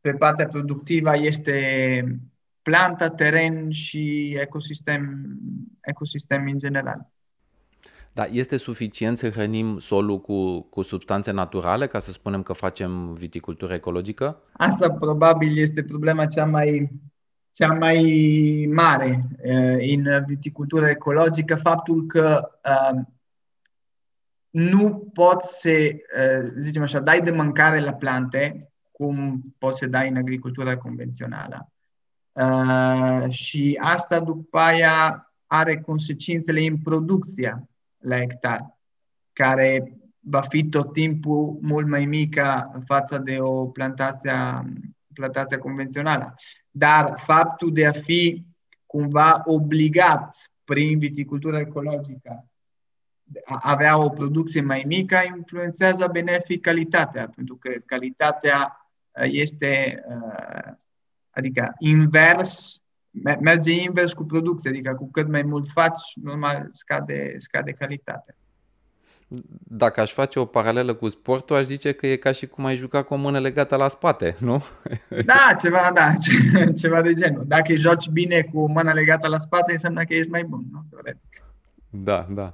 pe 0.00 0.12
partea 0.12 0.46
productivă 0.46 1.16
este 1.16 2.20
planta, 2.62 3.08
teren 3.08 3.70
și 3.70 4.36
ecosistem, 4.40 5.28
ecosistem 5.80 6.46
în 6.46 6.58
general. 6.58 7.10
Da, 8.12 8.24
este 8.24 8.56
suficient 8.56 9.18
să 9.18 9.28
hrănim 9.28 9.78
solul 9.78 10.20
cu, 10.20 10.60
cu 10.60 10.82
substanțe 10.82 11.30
naturale 11.30 11.86
ca 11.86 11.98
să 11.98 12.12
spunem 12.12 12.42
că 12.42 12.52
facem 12.52 13.12
viticultură 13.12 13.74
ecologică? 13.74 14.42
Asta 14.52 14.90
probabil 14.90 15.58
este 15.58 15.82
problema 15.82 16.26
cea 16.26 16.44
mai, 16.44 16.90
cea 17.58 17.72
mai 17.72 18.68
mare 18.72 19.24
uh, 19.44 19.96
în 19.96 20.24
viticultură 20.26 20.88
ecologică, 20.88 21.54
faptul 21.54 22.06
că 22.06 22.50
uh, 22.64 23.00
nu 24.50 25.10
poți 25.12 25.60
să, 25.60 25.70
uh, 25.70 26.52
zicem 26.58 26.82
așa, 26.82 27.00
dai 27.00 27.20
de 27.20 27.30
mâncare 27.30 27.80
la 27.80 27.92
plante 27.92 28.70
cum 28.92 29.42
poți 29.58 29.78
să 29.78 29.86
dai 29.86 30.08
în 30.08 30.16
agricultura 30.16 30.76
convențională. 30.76 31.72
Uh, 32.32 33.30
și 33.30 33.78
asta 33.80 34.20
după 34.20 34.58
aia 34.58 35.32
are 35.46 35.80
consecințele 35.80 36.60
în 36.60 36.76
producția 36.76 37.68
la 37.98 38.16
hectar, 38.16 38.78
care 39.32 39.92
va 40.20 40.40
fi 40.40 40.68
tot 40.68 40.92
timpul 40.92 41.58
mult 41.60 41.88
mai 41.88 42.04
mică 42.04 42.72
față 42.86 43.18
de 43.18 43.36
o 43.40 43.66
plantație, 43.66 44.32
plantație 45.14 45.56
convențională. 45.56 46.34
Dar 46.78 47.20
faptul 47.24 47.72
de 47.72 47.86
a 47.86 47.92
fi 47.92 48.44
cumva 48.86 49.42
obligat 49.44 50.52
prin 50.64 50.98
viticultura 50.98 51.58
ecologică 51.58 52.48
a 53.44 53.60
avea 53.62 53.98
o 53.98 54.08
producție 54.08 54.60
mai 54.60 54.84
mică 54.86 55.16
influențează 55.36 56.08
benefic 56.12 56.60
calitatea, 56.60 57.28
pentru 57.34 57.56
că 57.56 57.70
calitatea 57.86 58.88
uh, 59.12 59.28
este 59.30 60.02
uh, 60.08 60.72
Adică 61.38 61.74
invers, 61.78 62.82
merge 63.40 63.72
invers 63.72 64.12
cu 64.12 64.24
producția, 64.24 64.70
adică 64.70 64.94
cu 64.94 65.10
cât 65.10 65.28
mai 65.28 65.42
mult 65.42 65.68
faci, 65.68 66.02
normal 66.14 66.68
scade, 66.72 67.34
scade 67.38 67.72
calitatea. 67.72 68.36
Dacă 69.68 70.00
aș 70.00 70.12
face 70.12 70.38
o 70.38 70.44
paralelă 70.44 70.94
cu 70.94 71.08
sportul, 71.08 71.56
aș 71.56 71.64
zice 71.64 71.92
că 71.92 72.06
e 72.06 72.16
ca 72.16 72.32
și 72.32 72.46
cum 72.46 72.64
ai 72.64 72.76
juca 72.76 73.02
cu 73.02 73.14
o 73.14 73.16
mână 73.16 73.38
legată 73.38 73.76
la 73.76 73.88
spate, 73.88 74.36
nu? 74.38 74.64
Da, 75.24 75.54
ceva, 75.60 75.90
da, 75.94 76.12
ceva 76.80 77.02
de 77.02 77.12
genul. 77.12 77.44
Dacă 77.46 77.74
joci 77.74 78.08
bine 78.08 78.42
cu 78.52 78.70
mâna 78.70 78.92
legată 78.92 79.28
la 79.28 79.38
spate, 79.38 79.72
înseamnă 79.72 80.04
că 80.04 80.14
ești 80.14 80.30
mai 80.30 80.44
bun, 80.44 80.64
nu? 80.72 80.84
Teoretic. 80.90 81.42
Da, 81.90 82.26
da. 82.30 82.52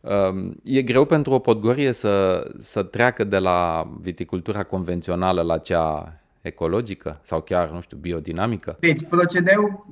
Um, 0.00 0.60
e 0.64 0.82
greu 0.82 1.04
pentru 1.04 1.32
o 1.32 1.38
podgorie 1.38 1.92
să, 1.92 2.44
să 2.58 2.82
treacă 2.82 3.24
de 3.24 3.38
la 3.38 3.90
viticultura 4.00 4.62
convențională 4.62 5.42
la 5.42 5.58
cea 5.58 6.20
ecologică 6.40 7.20
sau 7.22 7.40
chiar, 7.40 7.70
nu 7.70 7.80
știu, 7.80 7.96
biodinamică? 7.96 8.76
Deci, 8.80 9.02
procedeul, 9.08 9.86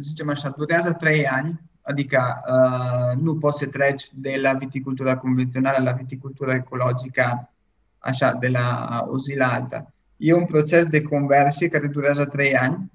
zicem 0.00 0.28
așa, 0.28 0.54
durează 0.56 0.92
trei 0.92 1.26
ani, 1.26 1.60
adică 1.82 2.42
uh, 2.48 3.22
nu 3.22 3.36
poți 3.36 3.58
să 3.58 3.66
treci 3.66 4.08
de 4.14 4.38
la 4.40 4.52
viticultura 4.52 5.16
convențională 5.16 5.84
la 5.84 5.92
viticultura 5.92 6.54
ecologică, 6.54 7.50
așa, 7.98 8.32
de 8.32 8.48
la 8.48 8.88
o 9.08 9.18
zi 9.18 9.36
la 9.36 9.52
alta. 9.52 9.92
E 10.16 10.34
un 10.34 10.44
proces 10.44 10.86
de 10.86 11.02
conversie 11.02 11.68
care 11.68 11.86
durează 11.86 12.24
trei 12.24 12.56
ani, 12.56 12.90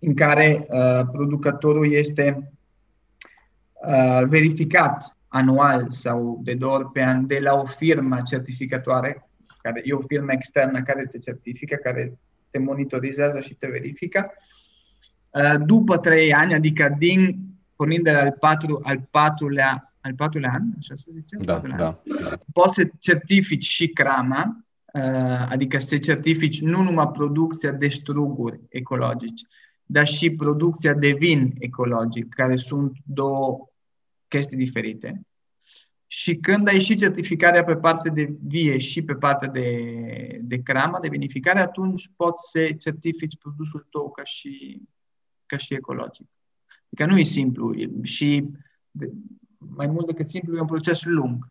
în 0.00 0.14
care 0.14 0.66
uh, 0.68 1.06
producătorul 1.12 1.92
este 1.92 2.52
uh, 3.72 4.26
verificat 4.28 5.16
anual 5.28 5.90
sau 5.90 6.40
de 6.42 6.54
două 6.54 6.74
ori 6.74 6.90
pe 6.92 7.02
an 7.02 7.26
de 7.26 7.38
la 7.38 7.54
o 7.54 7.66
firmă 7.66 8.20
certificatoare 8.24 9.28
care 9.62 9.80
e 9.84 9.92
o 9.92 10.06
firmă 10.06 10.32
externă 10.32 10.82
care 10.82 11.06
te 11.06 11.18
certifică, 11.18 11.76
care 11.76 12.18
te 12.50 12.58
monitorizează 12.58 13.40
și 13.40 13.54
te 13.54 13.66
verifică. 13.66 14.30
Uh, 15.30 15.54
după 15.64 15.96
trei 15.96 16.34
ani, 16.34 16.54
adică 16.54 16.94
din 16.98 17.49
pornind 17.80 18.04
de 18.04 18.12
la 18.12 18.20
al, 18.20 18.36
patru, 18.38 18.80
al 18.82 19.08
patrulea, 19.10 19.94
al 20.00 20.14
patrulea 20.14 20.50
an, 20.54 20.62
așa 20.78 20.94
să 20.94 21.08
zicem? 21.10 21.40
Da, 21.40 21.58
da, 21.58 21.76
da. 21.76 21.98
Poți 22.52 22.74
să 22.74 22.90
certifici 22.98 23.64
și 23.64 23.88
crama, 23.88 24.64
uh, 24.92 25.46
adică 25.48 25.78
să 25.78 25.98
certifici 25.98 26.60
nu 26.60 26.82
numai 26.82 27.10
producția 27.10 27.70
de 27.70 27.88
struguri 27.88 28.60
ecologici, 28.68 29.42
dar 29.84 30.06
și 30.06 30.30
producția 30.30 30.94
de 30.94 31.10
vin 31.10 31.54
ecologic, 31.58 32.34
care 32.34 32.56
sunt 32.56 32.96
două 33.04 33.68
chestii 34.28 34.56
diferite. 34.56 35.20
Și 36.06 36.36
când 36.36 36.68
ai 36.68 36.80
și 36.80 36.94
certificarea 36.94 37.64
pe 37.64 37.76
partea 37.76 38.12
de 38.12 38.34
vie 38.46 38.78
și 38.78 39.02
pe 39.02 39.14
partea 39.14 39.48
de, 39.48 40.40
de 40.42 40.62
cramă, 40.62 40.98
de 41.02 41.08
vinificare, 41.08 41.60
atunci 41.60 42.10
poți 42.16 42.50
să 42.50 42.72
certifici 42.78 43.38
produsul 43.38 43.86
tău 43.90 44.10
ca 44.10 44.24
și, 44.24 44.82
ca 45.46 45.56
și 45.56 45.74
ecologic. 45.74 46.26
Adică 46.92 47.12
nu 47.12 47.18
e 47.18 47.22
simplu 47.22 47.74
și 48.02 48.48
mai 49.58 49.86
mult 49.86 50.06
decât 50.06 50.28
simplu 50.28 50.56
e 50.56 50.60
un 50.60 50.66
proces 50.66 51.04
lung. 51.04 51.46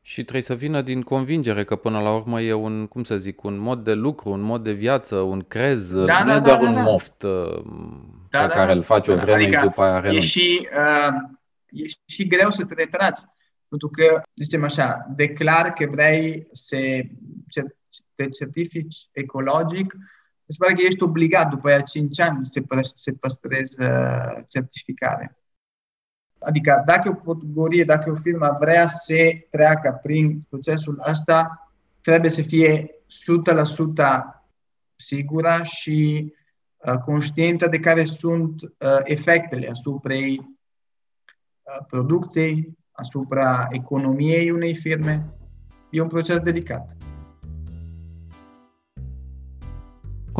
Și 0.00 0.22
trebuie 0.22 0.42
să 0.42 0.54
vină 0.54 0.82
din 0.82 1.02
convingere 1.02 1.64
că 1.64 1.76
până 1.76 2.00
la 2.00 2.14
urmă 2.14 2.40
e 2.40 2.52
un, 2.52 2.86
cum 2.86 3.04
să 3.04 3.16
zic, 3.16 3.42
un 3.42 3.58
mod 3.58 3.84
de 3.84 3.92
lucru, 3.92 4.30
un 4.30 4.40
mod 4.40 4.62
de 4.62 4.72
viață, 4.72 5.16
un 5.16 5.40
crez, 5.40 5.94
da, 5.94 6.24
nu 6.24 6.30
da, 6.30 6.36
e 6.36 6.40
doar 6.40 6.60
da, 6.60 6.68
un 6.68 6.74
da. 6.74 6.82
moft 6.82 7.22
uh, 7.22 7.62
da, 8.30 8.40
pe 8.40 8.46
da, 8.46 8.48
care 8.48 8.66
da, 8.66 8.72
îl 8.72 8.82
faci 8.82 9.06
da, 9.06 9.12
o 9.12 9.16
vreme 9.16 9.42
adică 9.42 9.58
și 9.58 9.64
după 9.64 9.82
aia 9.82 10.00
renunți. 10.00 10.26
E 10.26 10.28
și, 10.28 10.68
uh, 10.72 11.14
e 11.70 11.84
și 12.04 12.26
greu 12.26 12.50
să 12.50 12.64
te 12.64 12.74
retragi. 12.74 13.20
Pentru 13.68 13.88
că, 13.88 14.22
zicem 14.34 14.64
așa, 14.64 15.06
declar 15.16 15.72
că 15.72 15.86
vrei 15.90 16.48
să 16.52 16.76
te 18.14 18.28
certifici 18.28 19.08
ecologic, 19.12 19.96
se 20.48 20.56
pare 20.58 20.74
că 20.74 20.82
ești 20.84 21.02
obligat 21.02 21.50
după 21.50 21.68
aia 21.68 21.80
5 21.80 22.20
ani 22.20 22.46
să, 22.50 22.60
pă- 22.60 22.80
să 22.94 23.12
păstrezi 23.12 23.80
uh, 23.80 24.42
certificare. 24.48 25.36
Adică 26.38 26.82
dacă 26.86 27.20
o 27.24 27.32
categorie, 27.32 27.84
dacă 27.84 28.10
o 28.10 28.14
firmă 28.14 28.56
vrea 28.60 28.86
să 28.86 29.14
treacă 29.50 29.98
prin 30.02 30.46
procesul 30.48 31.02
ăsta, 31.08 31.70
trebuie 32.00 32.30
să 32.30 32.42
fie 32.42 32.86
100% 32.86 34.38
sigură 34.96 35.60
și 35.62 36.32
uh, 36.76 36.94
conștientă 36.94 37.68
de 37.68 37.80
care 37.80 38.04
sunt 38.04 38.62
uh, 38.62 38.68
efectele 39.02 39.68
asupra 39.68 40.14
producției, 41.88 42.76
asupra 42.92 43.66
economiei 43.70 44.50
unei 44.50 44.74
firme. 44.74 45.34
E 45.90 46.00
un 46.00 46.08
proces 46.08 46.40
delicat. 46.40 46.96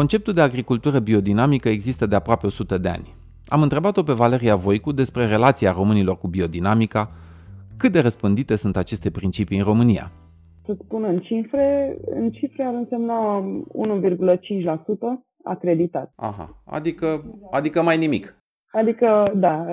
Conceptul 0.01 0.33
de 0.33 0.41
agricultură 0.41 0.99
biodinamică 0.99 1.69
există 1.69 2.07
de 2.07 2.15
aproape 2.15 2.47
100 2.47 2.79
de 2.79 2.89
ani. 2.89 3.15
Am 3.47 3.63
întrebat-o 3.63 4.03
pe 4.03 4.13
Valeria 4.13 4.57
Voicu 4.57 4.93
despre 4.93 5.27
relația 5.27 5.73
românilor 5.73 6.17
cu 6.19 6.29
biodinamica, 6.29 7.11
Cât 7.77 7.93
de 7.93 8.01
răspândite 8.01 8.57
sunt 8.57 8.77
aceste 8.77 9.11
principii 9.11 9.59
în 9.59 9.65
România? 9.65 10.11
Să 10.67 10.77
spun 10.85 11.05
în 11.05 11.19
cifre, 11.19 11.97
în 12.07 12.31
cifre 12.31 12.65
ar 12.65 12.75
însemna 12.75 13.45
1,5% 13.73 15.25
acreditat. 15.45 16.13
Aha, 16.17 16.63
adică, 16.67 17.07
adică 17.51 17.83
mai 17.83 17.99
nimic. 17.99 18.43
Adică, 18.73 19.33
da, 19.35 19.65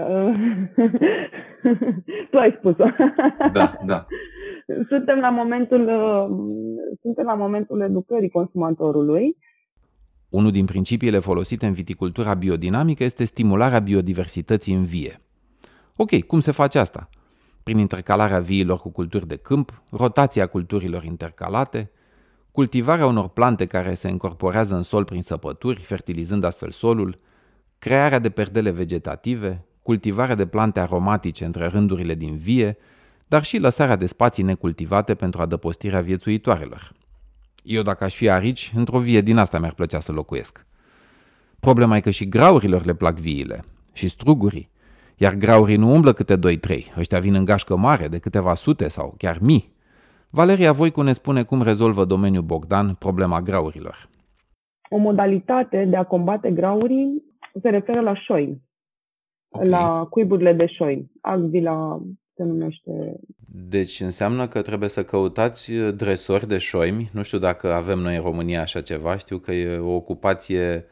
tu 2.32 2.38
ai 2.38 2.56
spus-o. 2.58 2.86
Da, 3.54 3.74
da. 3.86 4.06
Suntem 4.88 5.20
la 5.20 5.30
momentul, 5.30 5.90
suntem 7.02 7.26
la 7.26 7.34
momentul 7.34 7.82
educării 7.82 8.30
consumatorului. 8.30 9.38
Unul 10.36 10.52
din 10.52 10.66
principiile 10.66 11.20
folosite 11.20 11.66
în 11.66 11.74
viticultura 11.74 12.34
biodinamică 12.34 13.04
este 13.04 13.24
stimularea 13.24 13.80
biodiversității 13.80 14.74
în 14.74 14.86
vie. 14.86 15.22
Ok, 15.96 16.20
cum 16.20 16.40
se 16.40 16.52
face 16.52 16.80
asta? 16.80 17.10
Prin 17.64 17.78
intercalarea 17.78 18.40
viilor 18.40 18.80
cu 18.80 18.90
culturi 18.90 19.28
de 19.28 19.36
câmp, 19.36 19.82
rotația 19.92 20.48
culturilor 20.48 21.04
intercalate, 21.04 21.92
cultivarea 22.52 23.06
unor 23.06 23.28
plante 23.28 23.66
care 23.66 23.94
se 23.94 24.10
încorporează 24.10 24.76
în 24.76 24.82
sol 24.82 25.04
prin 25.04 25.22
săpături, 25.22 25.82
fertilizând 25.82 26.44
astfel 26.44 26.72
solul, 26.72 27.16
crearea 27.80 28.20
de 28.20 28.30
perdele 28.30 28.70
vegetative, 28.70 29.66
cultivarea 29.82 30.36
de 30.36 30.46
plante 30.46 30.80
aromatice 30.80 31.46
între 31.46 31.68
rândurile 31.68 32.14
din 32.16 32.36
vie, 32.38 32.78
dar 33.28 33.44
și 33.44 33.58
lăsarea 33.58 33.96
de 33.96 34.06
spații 34.06 34.44
necultivate 34.44 35.16
pentru 35.16 35.42
adăpostirea 35.42 36.02
viețuitoarelor. 36.02 36.94
Eu, 37.66 37.82
dacă 37.82 38.04
aș 38.04 38.16
fi 38.16 38.30
arici, 38.30 38.72
într-o 38.76 39.00
vie 39.00 39.22
din 39.22 39.38
asta 39.38 39.60
mi-ar 39.60 39.74
plăcea 39.74 40.00
să 40.00 40.12
locuiesc. 40.12 40.66
Problema 41.60 41.96
e 41.96 42.00
că 42.00 42.10
și 42.10 42.28
graurilor 42.28 42.86
le 42.86 42.94
plac 42.94 43.18
viile, 43.18 43.64
și 43.94 44.08
strugurii, 44.08 44.70
iar 45.18 45.34
graurii 45.34 45.78
nu 45.78 45.94
umblă 45.94 46.14
câte 46.14 46.38
2-3, 46.38 46.40
ăștia 46.98 47.20
vin 47.20 47.34
în 47.34 47.46
gașcă 47.46 47.76
mare 47.76 48.08
de 48.08 48.20
câteva 48.20 48.54
sute 48.54 48.88
sau 48.88 49.16
chiar 49.18 49.38
mii. 49.42 49.74
Valeria 50.30 50.72
Voicu 50.72 51.02
ne 51.02 51.12
spune 51.12 51.44
cum 51.44 51.62
rezolvă 51.62 52.06
domeniul 52.06 52.44
Bogdan 52.44 52.94
problema 52.94 53.42
graurilor. 53.42 54.10
O 54.90 54.98
modalitate 54.98 55.86
de 55.86 55.96
a 55.96 56.04
combate 56.04 56.52
graurii 56.52 57.24
se 57.62 57.70
referă 57.70 58.02
la 58.02 58.16
șoi, 58.16 58.62
okay. 59.50 59.68
la 59.68 60.08
cuiburile 60.10 60.54
de 60.54 60.66
șoi. 60.66 61.12
Agvila 61.22 62.02
se 62.36 62.44
numește. 62.44 63.20
Deci 63.70 64.00
înseamnă 64.00 64.48
că 64.48 64.62
trebuie 64.62 64.90
să 64.90 65.04
căutați 65.04 65.72
dresori 65.96 66.48
de 66.48 66.58
șoimi. 66.58 67.10
Nu 67.14 67.24
știu 67.24 67.38
dacă 67.38 67.74
avem 67.74 68.00
noi 68.00 68.16
în 68.16 68.22
România 68.22 68.62
așa 68.62 68.82
ceva. 68.82 69.18
Știu 69.18 69.38
că 69.38 69.52
e 69.52 69.78
o 69.78 69.96
ocupație... 69.96 70.86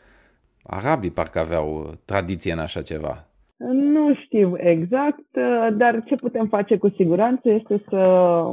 Arabii 0.66 1.12
parcă 1.12 1.40
aveau 1.40 1.94
tradiție 2.06 2.52
în 2.52 2.60
așa 2.60 2.82
ceva. 2.82 3.28
Nu 3.72 4.16
știu 4.16 4.54
exact, 4.58 5.26
dar 5.78 6.04
ce 6.06 6.16
putem 6.16 6.48
face 6.48 6.78
cu 6.78 6.90
siguranță 6.90 7.50
este 7.50 7.84
să, 7.90 8.44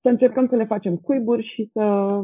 să 0.00 0.08
încercăm 0.08 0.46
să 0.48 0.56
le 0.56 0.64
facem 0.64 0.96
cuiburi 0.96 1.52
și 1.54 1.70
să, 1.72 2.18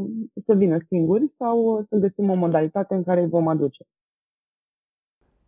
să 0.47 0.55
vină 0.55 0.79
singuri 0.89 1.33
sau 1.39 1.87
să 1.89 1.97
găsim 1.97 2.31
o 2.31 2.35
modalitate 2.35 2.95
în 2.95 3.05
care 3.05 3.21
îi 3.21 3.29
vom 3.29 3.49
aduce. 3.49 3.85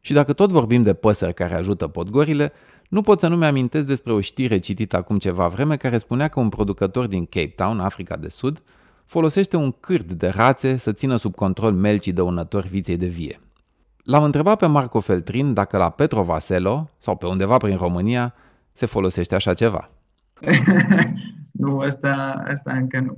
Și 0.00 0.12
dacă 0.12 0.32
tot 0.32 0.50
vorbim 0.50 0.82
de 0.82 0.94
păsări 0.94 1.34
care 1.34 1.54
ajută 1.54 1.88
podgorile, 1.88 2.52
nu 2.88 3.02
pot 3.02 3.20
să 3.20 3.28
nu-mi 3.28 3.44
amintesc 3.44 3.86
despre 3.86 4.12
o 4.12 4.20
știre 4.20 4.58
citită 4.58 4.96
acum 4.96 5.18
ceva 5.18 5.48
vreme 5.48 5.76
care 5.76 5.98
spunea 5.98 6.28
că 6.28 6.40
un 6.40 6.48
producător 6.48 7.06
din 7.06 7.24
Cape 7.24 7.52
Town, 7.56 7.80
Africa 7.80 8.16
de 8.16 8.28
Sud, 8.28 8.62
folosește 9.06 9.56
un 9.56 9.72
cârd 9.80 10.12
de 10.12 10.28
rațe 10.28 10.76
să 10.76 10.92
țină 10.92 11.16
sub 11.16 11.34
control 11.34 11.72
melcii 11.72 12.12
dăunători 12.12 12.68
viței 12.68 12.96
de 12.96 13.06
vie. 13.06 13.40
L-am 14.02 14.24
întrebat 14.24 14.58
pe 14.58 14.66
Marco 14.66 15.00
Feltrin 15.00 15.54
dacă 15.54 15.76
la 15.76 15.90
Petro 15.90 16.22
Vaselo 16.22 16.88
sau 16.98 17.16
pe 17.16 17.26
undeva 17.26 17.56
prin 17.56 17.76
România 17.76 18.34
se 18.72 18.86
folosește 18.86 19.34
așa 19.34 19.54
ceva. 19.54 19.90
nu, 21.58 21.78
asta, 21.78 22.42
asta 22.46 22.72
încă 22.72 23.00
nu. 23.00 23.16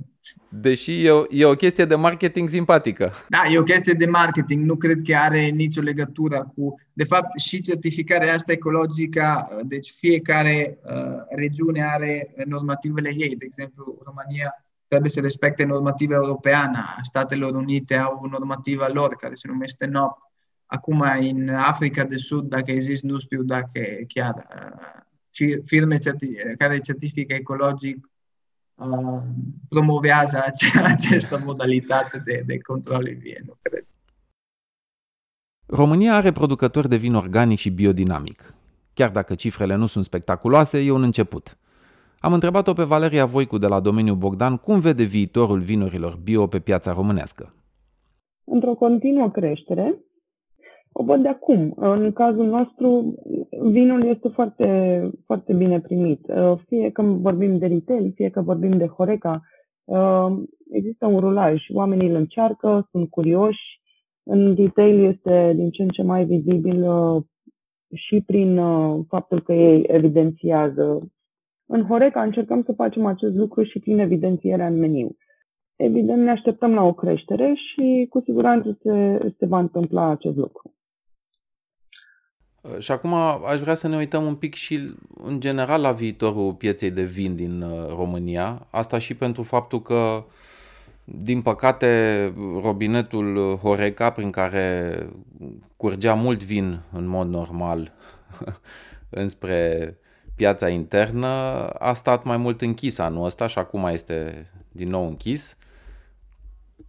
Deși 0.49 1.05
e 1.05 1.11
o, 1.11 1.23
e 1.29 1.45
o 1.45 1.53
chestie 1.53 1.85
de 1.85 1.95
marketing 1.95 2.49
simpatică. 2.49 3.11
Da, 3.29 3.43
e 3.51 3.59
o 3.59 3.63
chestie 3.63 3.93
de 3.93 4.05
marketing. 4.05 4.65
Nu 4.65 4.75
cred 4.75 5.01
că 5.01 5.15
are 5.15 5.47
nicio 5.47 5.81
legătură 5.81 6.51
cu... 6.55 6.79
De 6.93 7.03
fapt, 7.03 7.39
și 7.39 7.61
certificarea 7.61 8.33
asta 8.33 8.51
ecologică, 8.51 9.49
deci 9.65 9.93
fiecare 9.97 10.77
uh, 10.83 11.35
regiune 11.35 11.83
are 11.83 12.33
normativele 12.45 13.09
ei. 13.09 13.35
De 13.35 13.45
exemplu, 13.45 14.01
România 14.05 14.65
trebuie 14.87 15.11
să 15.11 15.19
respecte 15.19 15.63
normativa 15.63 16.15
europeană. 16.15 16.95
Statele 17.03 17.45
Unite 17.45 17.95
au 17.95 18.27
normativa 18.31 18.87
lor, 18.87 19.15
care 19.15 19.35
se 19.35 19.47
numește 19.47 19.85
NOP. 19.85 20.17
Acum, 20.65 21.03
în 21.19 21.49
Africa 21.49 22.03
de 22.03 22.17
Sud, 22.17 22.49
dacă 22.49 22.71
există, 22.71 23.07
nu 23.07 23.19
știu 23.19 23.43
dacă 23.43 23.81
chiar 24.07 24.47
uh, 25.39 25.57
firme 25.65 25.97
certi- 25.97 26.57
care 26.57 26.79
certifică 26.79 27.33
ecologic 27.33 27.95
uh, 27.95 28.11
promovează 29.69 30.37
ace- 30.45 30.83
această 30.93 31.41
modalitate 31.45 32.21
de, 32.25 32.43
de 32.45 32.57
control 32.59 33.07
în 33.13 33.17
vie, 33.17 33.41
nu 33.45 33.57
cred. 33.61 33.85
România 35.65 36.15
are 36.15 36.31
producători 36.31 36.89
de 36.89 36.95
vin 36.95 37.13
organic 37.13 37.57
și 37.57 37.69
biodinamic. 37.69 38.53
Chiar 38.93 39.09
dacă 39.09 39.35
cifrele 39.35 39.75
nu 39.75 39.85
sunt 39.85 40.05
spectaculoase, 40.05 40.79
e 40.79 40.91
un 40.91 41.03
început. 41.03 41.57
Am 42.19 42.33
întrebat-o 42.33 42.73
pe 42.73 42.83
Valeria 42.83 43.25
Voicu 43.25 43.57
de 43.57 43.67
la 43.67 43.79
domeniul 43.79 44.15
Bogdan 44.15 44.57
cum 44.57 44.79
vede 44.79 45.03
viitorul 45.03 45.59
vinurilor 45.59 46.19
bio 46.23 46.47
pe 46.47 46.59
piața 46.59 46.93
românească. 46.93 47.53
Într-o 48.43 48.73
continuă 48.73 49.29
creștere, 49.29 49.95
o 50.93 51.03
văd 51.03 51.21
de 51.21 51.27
acum. 51.27 51.73
În 51.75 52.11
cazul 52.11 52.45
nostru, 52.45 53.15
vinul 53.61 54.05
este 54.05 54.27
foarte, 54.27 55.01
foarte 55.25 55.53
bine 55.53 55.79
primit. 55.79 56.27
Uh, 56.27 56.57
fie 56.67 56.89
că 56.91 57.01
vorbim 57.01 57.57
de 57.57 57.65
retail, 57.65 58.11
fie 58.15 58.29
că 58.29 58.41
vorbim 58.41 58.77
de 58.77 58.87
Horeca, 58.87 59.41
uh, 59.83 60.27
există 60.71 61.05
un 61.05 61.19
rulaj. 61.19 61.65
Oamenii 61.73 62.09
îl 62.09 62.15
încearcă, 62.15 62.87
sunt 62.91 63.09
curioși. 63.09 63.79
În 64.23 64.55
retail 64.55 65.05
este 65.05 65.53
din 65.55 65.69
ce 65.69 65.81
în 65.81 65.89
ce 65.89 66.03
mai 66.03 66.25
vizibil 66.25 66.83
uh, 66.83 67.23
și 67.93 68.23
prin 68.25 68.59
faptul 69.07 69.41
că 69.41 69.53
ei 69.53 69.83
evidențiază. 69.87 71.11
În 71.65 71.85
Horeca 71.85 72.21
încercăm 72.21 72.63
să 72.63 72.73
facem 72.73 73.05
acest 73.05 73.35
lucru 73.35 73.63
și 73.63 73.79
prin 73.79 73.99
evidențierea 73.99 74.67
în 74.67 74.79
meniu. 74.79 75.15
Evident, 75.75 76.23
ne 76.23 76.29
așteptăm 76.29 76.73
la 76.73 76.83
o 76.83 76.93
creștere 76.93 77.53
și 77.55 78.05
cu 78.09 78.19
siguranță 78.19 78.77
se, 78.81 79.19
se 79.37 79.45
va 79.45 79.59
întâmpla 79.59 80.09
acest 80.09 80.35
lucru. 80.35 80.73
Uh, 82.61 82.77
și 82.79 82.91
acum 82.91 83.13
aș 83.45 83.59
vrea 83.59 83.73
să 83.73 83.87
ne 83.87 83.95
uităm 83.95 84.25
un 84.25 84.35
pic 84.35 84.53
și 84.53 84.93
în 85.23 85.39
general 85.39 85.81
la 85.81 85.91
viitorul 85.91 86.53
pieței 86.53 86.91
de 86.91 87.03
vin 87.03 87.35
din 87.35 87.61
uh, 87.61 87.87
România. 87.87 88.67
Asta 88.69 88.97
și 88.97 89.13
pentru 89.13 89.43
faptul 89.43 89.81
că, 89.81 90.23
din 91.03 91.41
păcate, 91.41 92.33
robinetul 92.61 93.57
Horeca, 93.61 94.09
prin 94.09 94.29
care 94.29 94.97
curgea 95.77 96.13
mult 96.13 96.43
vin 96.43 96.81
în 96.91 97.05
mod 97.05 97.27
normal 97.27 97.91
înspre 99.09 99.95
piața 100.35 100.69
internă, 100.69 101.27
a 101.67 101.93
stat 101.93 102.23
mai 102.23 102.37
mult 102.37 102.61
închis 102.61 102.97
anul 102.97 103.25
ăsta 103.25 103.47
și 103.47 103.59
acum 103.59 103.85
este 103.85 104.49
din 104.71 104.89
nou 104.89 105.07
închis. 105.07 105.57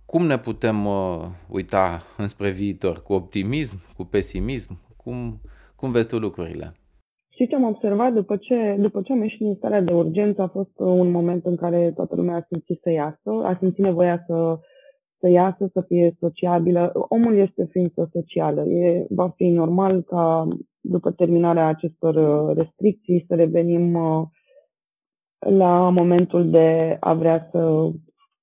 Cum 0.04 0.26
ne 0.26 0.38
putem 0.38 0.87
uh, 0.87 1.26
uita 1.48 2.06
înspre 2.16 2.50
viitor? 2.50 3.02
Cu 3.02 3.12
optimism? 3.12 3.80
Cu 3.96 4.04
pesimism? 4.04 4.78
Cum, 4.96 5.40
cum 5.83 5.92
vezi 5.92 6.09
tu 6.09 6.18
lucrurile? 6.18 6.73
Și 7.35 7.47
ce 7.47 7.55
am 7.55 7.64
observat 7.64 8.12
după 8.12 8.37
ce, 8.37 8.77
după 8.79 9.03
ce 9.03 9.12
am 9.12 9.23
ieșit 9.23 9.38
din 9.38 9.55
starea 9.55 9.81
de 9.81 9.92
urgență 9.92 10.42
a 10.42 10.49
fost 10.49 10.71
un 10.77 11.11
moment 11.11 11.45
în 11.45 11.57
care 11.57 11.92
toată 11.95 12.14
lumea 12.16 12.37
a 12.37 12.47
simțit 12.49 12.81
să 12.83 12.90
iasă, 12.90 13.31
a 13.45 13.57
simțit 13.59 13.85
nevoia 13.85 14.25
să, 14.27 14.59
să 15.18 15.29
iasă, 15.29 15.71
să 15.73 15.81
fie 15.81 16.16
sociabilă. 16.21 16.92
Omul 16.95 17.37
este 17.37 17.68
ființă 17.71 18.09
socială. 18.12 18.64
E, 18.64 19.07
va 19.09 19.29
fi 19.29 19.49
normal 19.49 20.03
ca 20.03 20.49
după 20.81 21.11
terminarea 21.11 21.66
acestor 21.66 22.14
uh, 22.14 22.57
restricții 22.57 23.25
să 23.29 23.35
revenim 23.35 23.95
uh, 23.95 24.23
la 25.38 25.90
momentul 25.90 26.51
de 26.51 26.97
a 27.01 27.14
vrea 27.14 27.49
să 27.51 27.90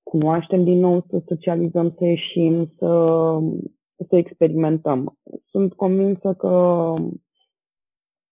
cunoaștem 0.04 0.63
din 0.63 0.80
nou, 0.80 1.06
să 1.10 1.21
socializăm, 1.28 1.95
să 1.97 2.06
ieșim, 2.06 2.71
să, 2.78 2.91
să 4.08 4.15
experimentăm. 4.15 5.17
Sunt 5.52 5.73
convinsă 5.73 6.34
că 6.34 6.93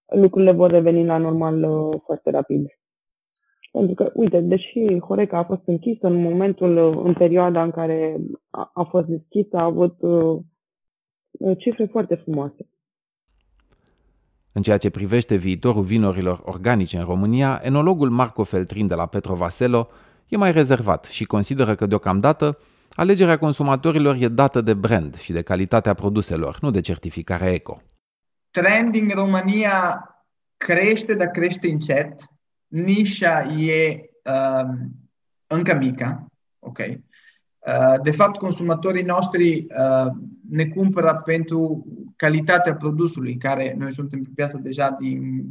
lucrurile 0.08 0.52
vor 0.52 0.72
reveni 0.72 1.06
la 1.06 1.18
normal 1.18 1.64
uh, 1.64 2.00
foarte 2.06 2.30
rapid. 2.30 2.66
Pentru 3.72 3.94
că, 3.94 4.12
uite, 4.14 4.40
deși 4.40 5.00
Horeca 5.00 5.38
a 5.38 5.44
fost 5.44 5.62
închisă, 5.66 6.08
în 6.08 6.22
momentul, 6.22 6.78
uh, 6.78 7.02
în 7.04 7.14
perioada 7.14 7.64
în 7.64 7.72
care 7.72 8.18
a, 8.50 8.72
a 8.74 8.84
fost 8.84 9.08
deschisă, 9.08 9.58
a 9.58 9.64
avut 9.64 9.96
uh, 10.00 10.40
cifre 11.58 11.86
foarte 11.86 12.16
frumoase. 12.16 12.70
În 14.52 14.62
ceea 14.62 14.78
ce 14.78 14.90
privește 14.90 15.36
viitorul 15.36 15.84
vinurilor 15.84 16.42
organice 16.46 16.98
în 16.98 17.04
România, 17.04 17.60
enologul 17.64 18.10
Marco 18.10 18.44
Feltrin 18.44 18.88
de 18.88 18.96
la 18.96 19.06
Petro 19.06 19.36
Vaselo 19.36 19.88
e 20.28 20.38
mai 20.38 20.52
rezervat 20.52 21.06
și 21.06 21.26
consideră 21.26 21.76
că 21.76 21.86
deocamdată 21.86 22.58
alegerea 22.96 23.38
consumatorilor 23.38 24.16
e 24.20 24.28
dată 24.28 24.62
de 24.62 24.74
brand 24.74 25.16
și 25.16 25.32
de 25.32 25.42
calitatea 25.42 25.94
produselor, 25.94 26.58
nu 26.62 26.72
de 26.72 26.82
certificarea 26.82 27.54
eco 27.54 27.82
trend 28.60 28.96
în 28.96 29.10
România 29.16 30.02
crește, 30.58 31.14
dar 31.14 31.28
crește 31.28 31.68
încet. 31.68 32.24
nișa 32.68 33.42
e 33.42 34.10
uh, 34.24 34.70
încă 35.48 35.74
mică, 35.74 36.28
ok? 36.60 36.78
Uh, 36.78 38.02
de 38.04 38.12
fapt, 38.12 38.38
consumatorii 38.38 39.04
noștri 39.04 39.66
uh, 39.70 40.12
ne 40.50 40.66
cumpără 40.66 41.22
pentru 41.26 41.88
calitatea 42.16 42.76
produsului, 42.76 43.38
care 43.38 43.76
noi 43.78 43.94
suntem 43.94 44.22
pe 44.22 44.30
piață 44.36 44.58
deja 44.58 44.98
din 45.00 45.44
2011-2012. 45.44 45.50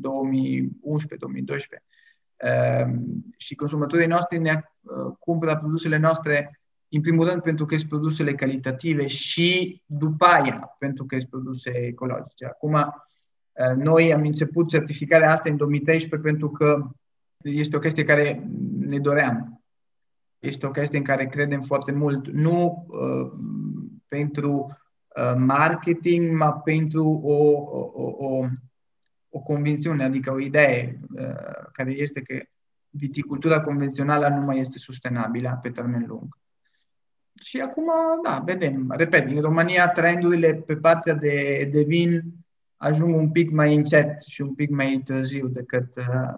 Uh, 2.37 2.95
și 3.37 3.55
consumatorii 3.55 4.07
noștri 4.07 4.39
ne 4.39 4.61
cumpără 5.19 5.57
produsele 5.57 5.97
noastre, 5.97 6.61
în 6.97 7.03
primul 7.03 7.29
rând, 7.29 7.43
pentru 7.43 7.67
că 7.67 7.77
sunt 7.77 7.89
produsele 7.89 8.35
calitative 8.35 9.07
și 9.07 9.83
după 9.87 10.25
aia 10.25 10.77
pentru 10.79 11.05
că 11.05 11.17
sunt 11.19 11.31
produse 11.31 11.71
ecologice. 11.71 12.45
Acum, 12.47 12.95
noi 13.77 14.15
am 14.15 14.23
început 14.23 14.69
certificarea 14.69 15.33
asta 15.33 15.51
în 15.51 15.57
2013 15.57 16.29
pentru 16.29 16.51
că 16.51 16.91
este 17.43 17.77
o 17.77 17.79
chestie 17.79 18.05
care 18.05 18.49
ne 18.79 18.99
doream 18.99 19.57
este 20.39 20.67
o 20.67 20.71
chestie 20.71 20.99
în 20.99 21.05
care 21.05 21.27
credem 21.27 21.63
foarte 21.63 21.93
mult, 21.93 22.29
nu 22.29 22.87
uh, 22.89 23.33
pentru 24.09 24.77
uh, 25.17 25.35
marketing, 25.37 26.37
ma 26.37 26.53
pentru 26.53 27.05
o, 27.05 27.51
o, 27.93 28.11
o, 28.19 28.47
o 29.29 29.39
convințiune, 29.39 30.05
adică 30.05 30.33
o 30.33 30.41
idee 30.41 31.01
uh, 31.15 31.67
care 31.73 31.91
este 31.91 32.23
că 32.23 32.43
viticultura 32.91 33.61
convențională 33.61 34.29
nu 34.29 34.41
mai 34.41 34.59
este 34.59 34.79
sustenabilă 34.79 35.59
pe 35.63 35.71
termen 35.71 36.05
lung. 36.07 36.39
Și 37.43 37.61
acum, 37.61 37.91
da, 38.23 38.43
vedem. 38.45 38.91
Repet, 38.91 39.27
în 39.27 39.41
România 39.41 39.89
trendurile 39.89 40.55
pe 40.55 40.77
partea 40.77 41.15
de, 41.15 41.69
de 41.73 41.83
vin 41.83 42.23
ajung 42.77 43.15
un 43.15 43.31
pic 43.31 43.51
mai 43.51 43.75
încet 43.75 44.23
și 44.23 44.43
un 44.43 44.55
pic 44.55 44.71
mai 44.71 45.03
târziu 45.05 45.49
decât, 45.49 45.97
uh, 45.97 46.35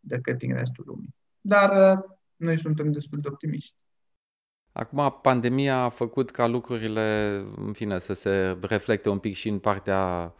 decât 0.00 0.42
în 0.42 0.54
restul 0.54 0.84
lumii. 0.86 1.14
Dar 1.40 1.96
uh, 1.96 2.04
noi 2.36 2.58
suntem 2.58 2.92
destul 2.92 3.20
de 3.20 3.28
optimiști. 3.28 3.74
Acum, 4.72 5.18
pandemia 5.22 5.76
a 5.76 5.88
făcut 5.88 6.30
ca 6.30 6.46
lucrurile, 6.46 7.36
în 7.56 7.72
fine, 7.72 7.98
să 7.98 8.12
se 8.12 8.56
reflecte 8.60 9.08
un 9.08 9.18
pic 9.18 9.34
și 9.34 9.48
în 9.48 9.58
partea 9.58 10.34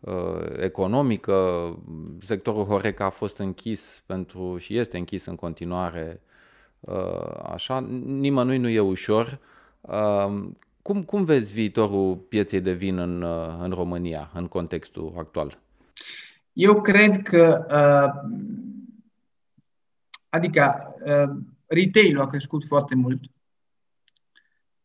uh, 0.00 0.56
economică. 0.56 1.34
Sectorul 2.20 2.64
Horeca 2.64 3.04
a 3.04 3.10
fost 3.10 3.38
închis 3.38 4.02
pentru 4.06 4.58
și 4.58 4.76
este 4.76 4.98
închis 4.98 5.24
în 5.24 5.34
continuare. 5.34 6.20
Uh, 6.22 6.35
așa, 7.42 7.80
nimănui 8.04 8.58
nu 8.58 8.68
e 8.68 8.80
ușor. 8.80 9.38
Uh, 9.80 10.48
cum, 10.82 11.02
cum 11.02 11.24
vezi 11.24 11.52
viitorul 11.52 12.16
pieței 12.16 12.60
de 12.60 12.72
vin 12.72 12.98
în, 12.98 13.22
uh, 13.22 13.56
în 13.60 13.70
România, 13.70 14.30
în 14.34 14.46
contextul 14.46 15.14
actual? 15.16 15.58
Eu 16.52 16.80
cred 16.80 17.22
că 17.22 17.66
uh, 17.70 18.36
Adică 20.36 20.94
uh, 21.04 21.36
retail-ul 21.66 22.22
a 22.22 22.26
crescut 22.26 22.66
foarte 22.66 22.94
mult. 22.94 23.20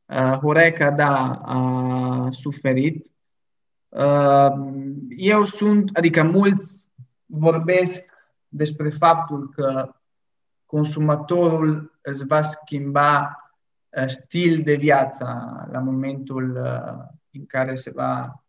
Uh, 0.06 0.38
Horeca, 0.42 0.92
da, 0.92 1.32
a 1.32 2.30
suferit. 2.32 3.12
Uh, 3.90 4.52
eu 5.10 5.46
sunt, 5.46 5.98
adică 5.98 6.24
mulți 6.24 6.90
vorbesc 7.26 8.04
despre 8.48 8.90
faptul 8.90 9.50
că 9.50 9.96
consumatorul 10.72 12.00
îți 12.02 12.26
va 12.26 12.42
schimba 12.42 13.36
stil 14.06 14.62
de 14.64 14.76
viață 14.76 15.26
la 15.72 15.80
momentul 15.80 16.58
în 17.32 17.46
care 17.46 17.76
se 17.76 17.92
va 17.96 18.44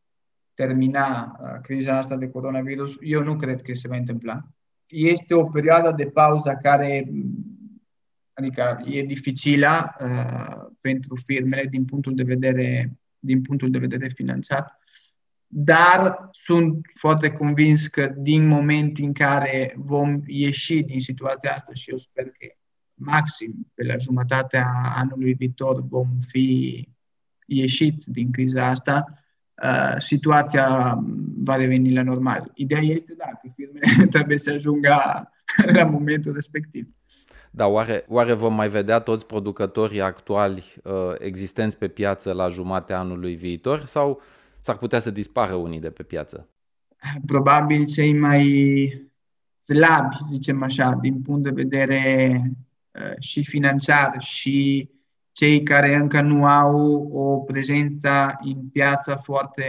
termina 0.54 1.36
criza 1.62 1.96
asta 1.96 2.16
de 2.16 2.30
coronavirus. 2.30 2.96
Eu 3.00 3.22
nu 3.22 3.36
cred 3.36 3.62
că 3.62 3.74
se 3.74 3.88
va 3.88 3.96
întâmpla 3.96 4.44
este 4.92 5.34
o 5.34 5.44
perioadă 5.44 5.92
de 5.96 6.04
pauză 6.04 6.58
care 6.62 7.12
adică 8.32 8.80
e 8.84 9.02
dificilă 9.02 9.94
uh, 10.00 10.70
pentru 10.80 11.16
firmele 11.16 11.66
din 11.66 11.84
punctul 11.84 12.14
de 12.14 12.22
vedere 12.22 12.96
din 13.18 13.42
punctul 13.42 13.70
de 13.70 13.78
vedere 13.78 14.08
financiar, 14.08 14.78
dar 15.54 16.28
sunt 16.30 16.86
foarte 16.94 17.30
convins 17.30 17.86
că 17.86 18.14
din 18.16 18.46
moment 18.46 18.98
în 18.98 19.12
care 19.12 19.74
vom 19.76 20.20
ieși 20.26 20.82
din 20.82 21.00
situația 21.00 21.54
asta 21.54 21.70
și 21.74 21.90
eu 21.90 21.98
sper 21.98 22.24
că 22.24 22.46
maxim 22.94 23.70
pe 23.74 23.84
la 23.84 23.96
jumătatea 23.96 24.66
anului 24.94 25.34
viitor 25.34 25.86
vom 25.88 26.08
fi 26.28 26.88
ieșit 27.46 28.04
din 28.04 28.30
criza 28.30 28.66
asta, 28.66 29.22
Uh, 29.62 29.94
situația 29.98 30.98
va 31.44 31.56
reveni 31.56 31.94
la 31.94 32.02
normal. 32.02 32.50
Ideea 32.54 32.80
este, 32.80 33.14
da, 33.18 33.24
că 33.24 33.48
firmele 33.54 34.06
trebuie 34.14 34.38
să 34.38 34.50
ajungă 34.50 34.88
la 35.76 35.84
momentul 35.84 36.32
respectiv. 36.34 36.88
Dar 37.50 37.68
oare, 37.70 38.04
oare 38.08 38.32
vom 38.32 38.54
mai 38.54 38.68
vedea 38.68 38.98
toți 38.98 39.26
producătorii 39.26 40.00
actuali 40.00 40.74
uh, 40.84 40.92
existenți 41.18 41.78
pe 41.78 41.88
piață 41.88 42.32
la 42.32 42.48
jumatea 42.48 42.98
anului 42.98 43.34
viitor 43.34 43.84
sau 43.84 44.20
s-ar 44.62 44.76
putea 44.76 44.98
să 44.98 45.10
dispară 45.10 45.54
unii 45.54 45.80
de 45.80 45.90
pe 45.90 46.02
piață? 46.02 46.48
Probabil 47.26 47.84
cei 47.84 48.18
mai 48.18 48.46
slabi, 49.62 50.16
zicem 50.28 50.62
așa, 50.62 50.98
din 51.00 51.22
punct 51.22 51.42
de 51.42 51.50
vedere 51.50 52.42
uh, 52.90 53.18
și 53.18 53.44
financiar 53.44 54.16
și 54.18 54.88
cei 55.32 55.62
care 55.62 55.94
încă 55.94 56.20
nu 56.20 56.46
au 56.46 57.08
o 57.12 57.38
prezență 57.38 58.38
în 58.40 58.68
piață 58.72 59.20
foarte, 59.22 59.64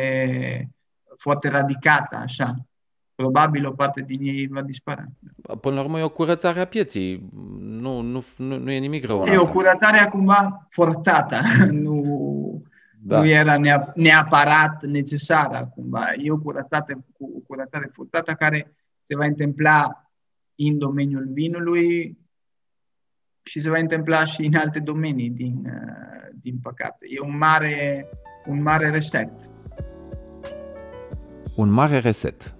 foarte 1.18 1.48
radicată, 1.48 2.16
așa. 2.16 2.56
Probabil 3.16 3.68
o 3.68 3.72
parte 3.72 4.02
din 4.02 4.20
ei 4.22 4.48
va 4.48 4.62
dispărea. 4.62 5.08
Până 5.62 5.76
la 5.76 5.82
urmă 5.82 6.00
e 6.00 6.04
o 6.04 6.10
curățare 6.10 6.60
a 6.60 6.66
pieții. 6.66 7.30
Nu, 7.60 8.02
nu, 8.02 8.24
nu, 8.38 8.58
nu 8.58 8.72
e 8.72 8.78
nimic 8.78 9.06
rău 9.06 9.26
E 9.26 9.38
o 9.38 9.48
curățare 9.48 10.10
cumva 10.12 10.68
forțată. 10.70 11.42
nu, 11.84 12.02
da. 13.06 13.18
nu 13.18 13.28
era 13.28 13.58
neapărat 13.96 14.86
necesară 14.86 15.72
cumva. 15.76 16.14
E 16.18 16.32
o 16.32 16.38
curățare, 16.38 16.98
o 17.18 17.40
curățare 17.48 17.90
forțată 17.94 18.34
care 18.34 18.76
se 19.02 19.16
va 19.16 19.26
întâmpla 19.26 20.12
în 20.56 20.78
domeniul 20.78 21.30
vinului, 21.32 22.18
și 23.44 23.62
se 23.62 23.70
va 23.70 23.78
întâmpla 23.78 24.26
și 24.26 24.46
în 24.46 24.56
alte 24.56 24.80
domenii, 24.80 25.30
din, 25.30 25.64
uh, 25.66 26.30
din 26.42 26.60
păcate. 26.62 27.06
E 27.10 27.20
un 27.20 27.38
mare, 27.38 28.10
un 28.46 28.62
mare 28.62 28.90
reset. 28.90 29.32
Un 31.56 31.70
mare 31.70 32.00
reset. 32.00 32.56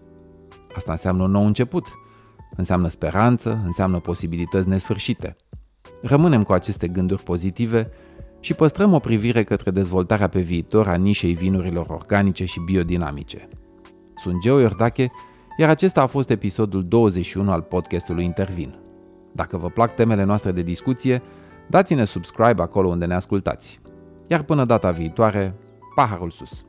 Asta 0.76 0.92
înseamnă 0.92 1.24
un 1.24 1.32
nou 1.32 1.46
început. 1.46 1.88
Înseamnă 2.56 2.88
speranță, 2.88 3.62
înseamnă 3.66 4.00
posibilități 4.00 4.68
nesfârșite. 4.68 5.36
Rămânem 6.02 6.44
cu 6.44 6.54
aceste 6.54 6.88
gânduri 6.88 7.24
pozitive 7.24 7.90
și 8.44 8.54
păstrăm 8.54 8.94
o 8.94 9.00
privire 9.00 9.44
către 9.44 9.72
dezvoltarea 9.72 10.28
pe 10.28 10.40
viitor 10.40 10.88
a 10.88 10.96
nișei 10.96 11.34
vinurilor 11.34 11.86
organice 11.90 12.46
și 12.46 12.60
biodinamice. 12.60 13.48
Sunt 14.16 14.40
Geo 14.42 14.60
Iordache, 14.60 15.12
iar 15.58 15.70
acesta 15.70 16.02
a 16.02 16.06
fost 16.06 16.30
episodul 16.30 16.88
21 16.88 17.52
al 17.52 17.62
podcastului 17.62 18.24
Intervin. 18.24 18.76
Dacă 19.32 19.58
vă 19.58 19.70
plac 19.70 19.96
temele 19.96 20.24
noastre 20.24 20.52
de 20.52 20.62
discuție, 20.62 21.22
dați-ne 21.68 22.04
subscribe 22.04 22.62
acolo 22.62 22.88
unde 22.88 23.06
ne 23.06 23.14
ascultați. 23.14 23.80
Iar 24.28 24.44
până 24.44 24.66
data 24.66 24.92
viitoare, 24.92 25.56
paharul 25.96 26.30
sus! 26.30 26.66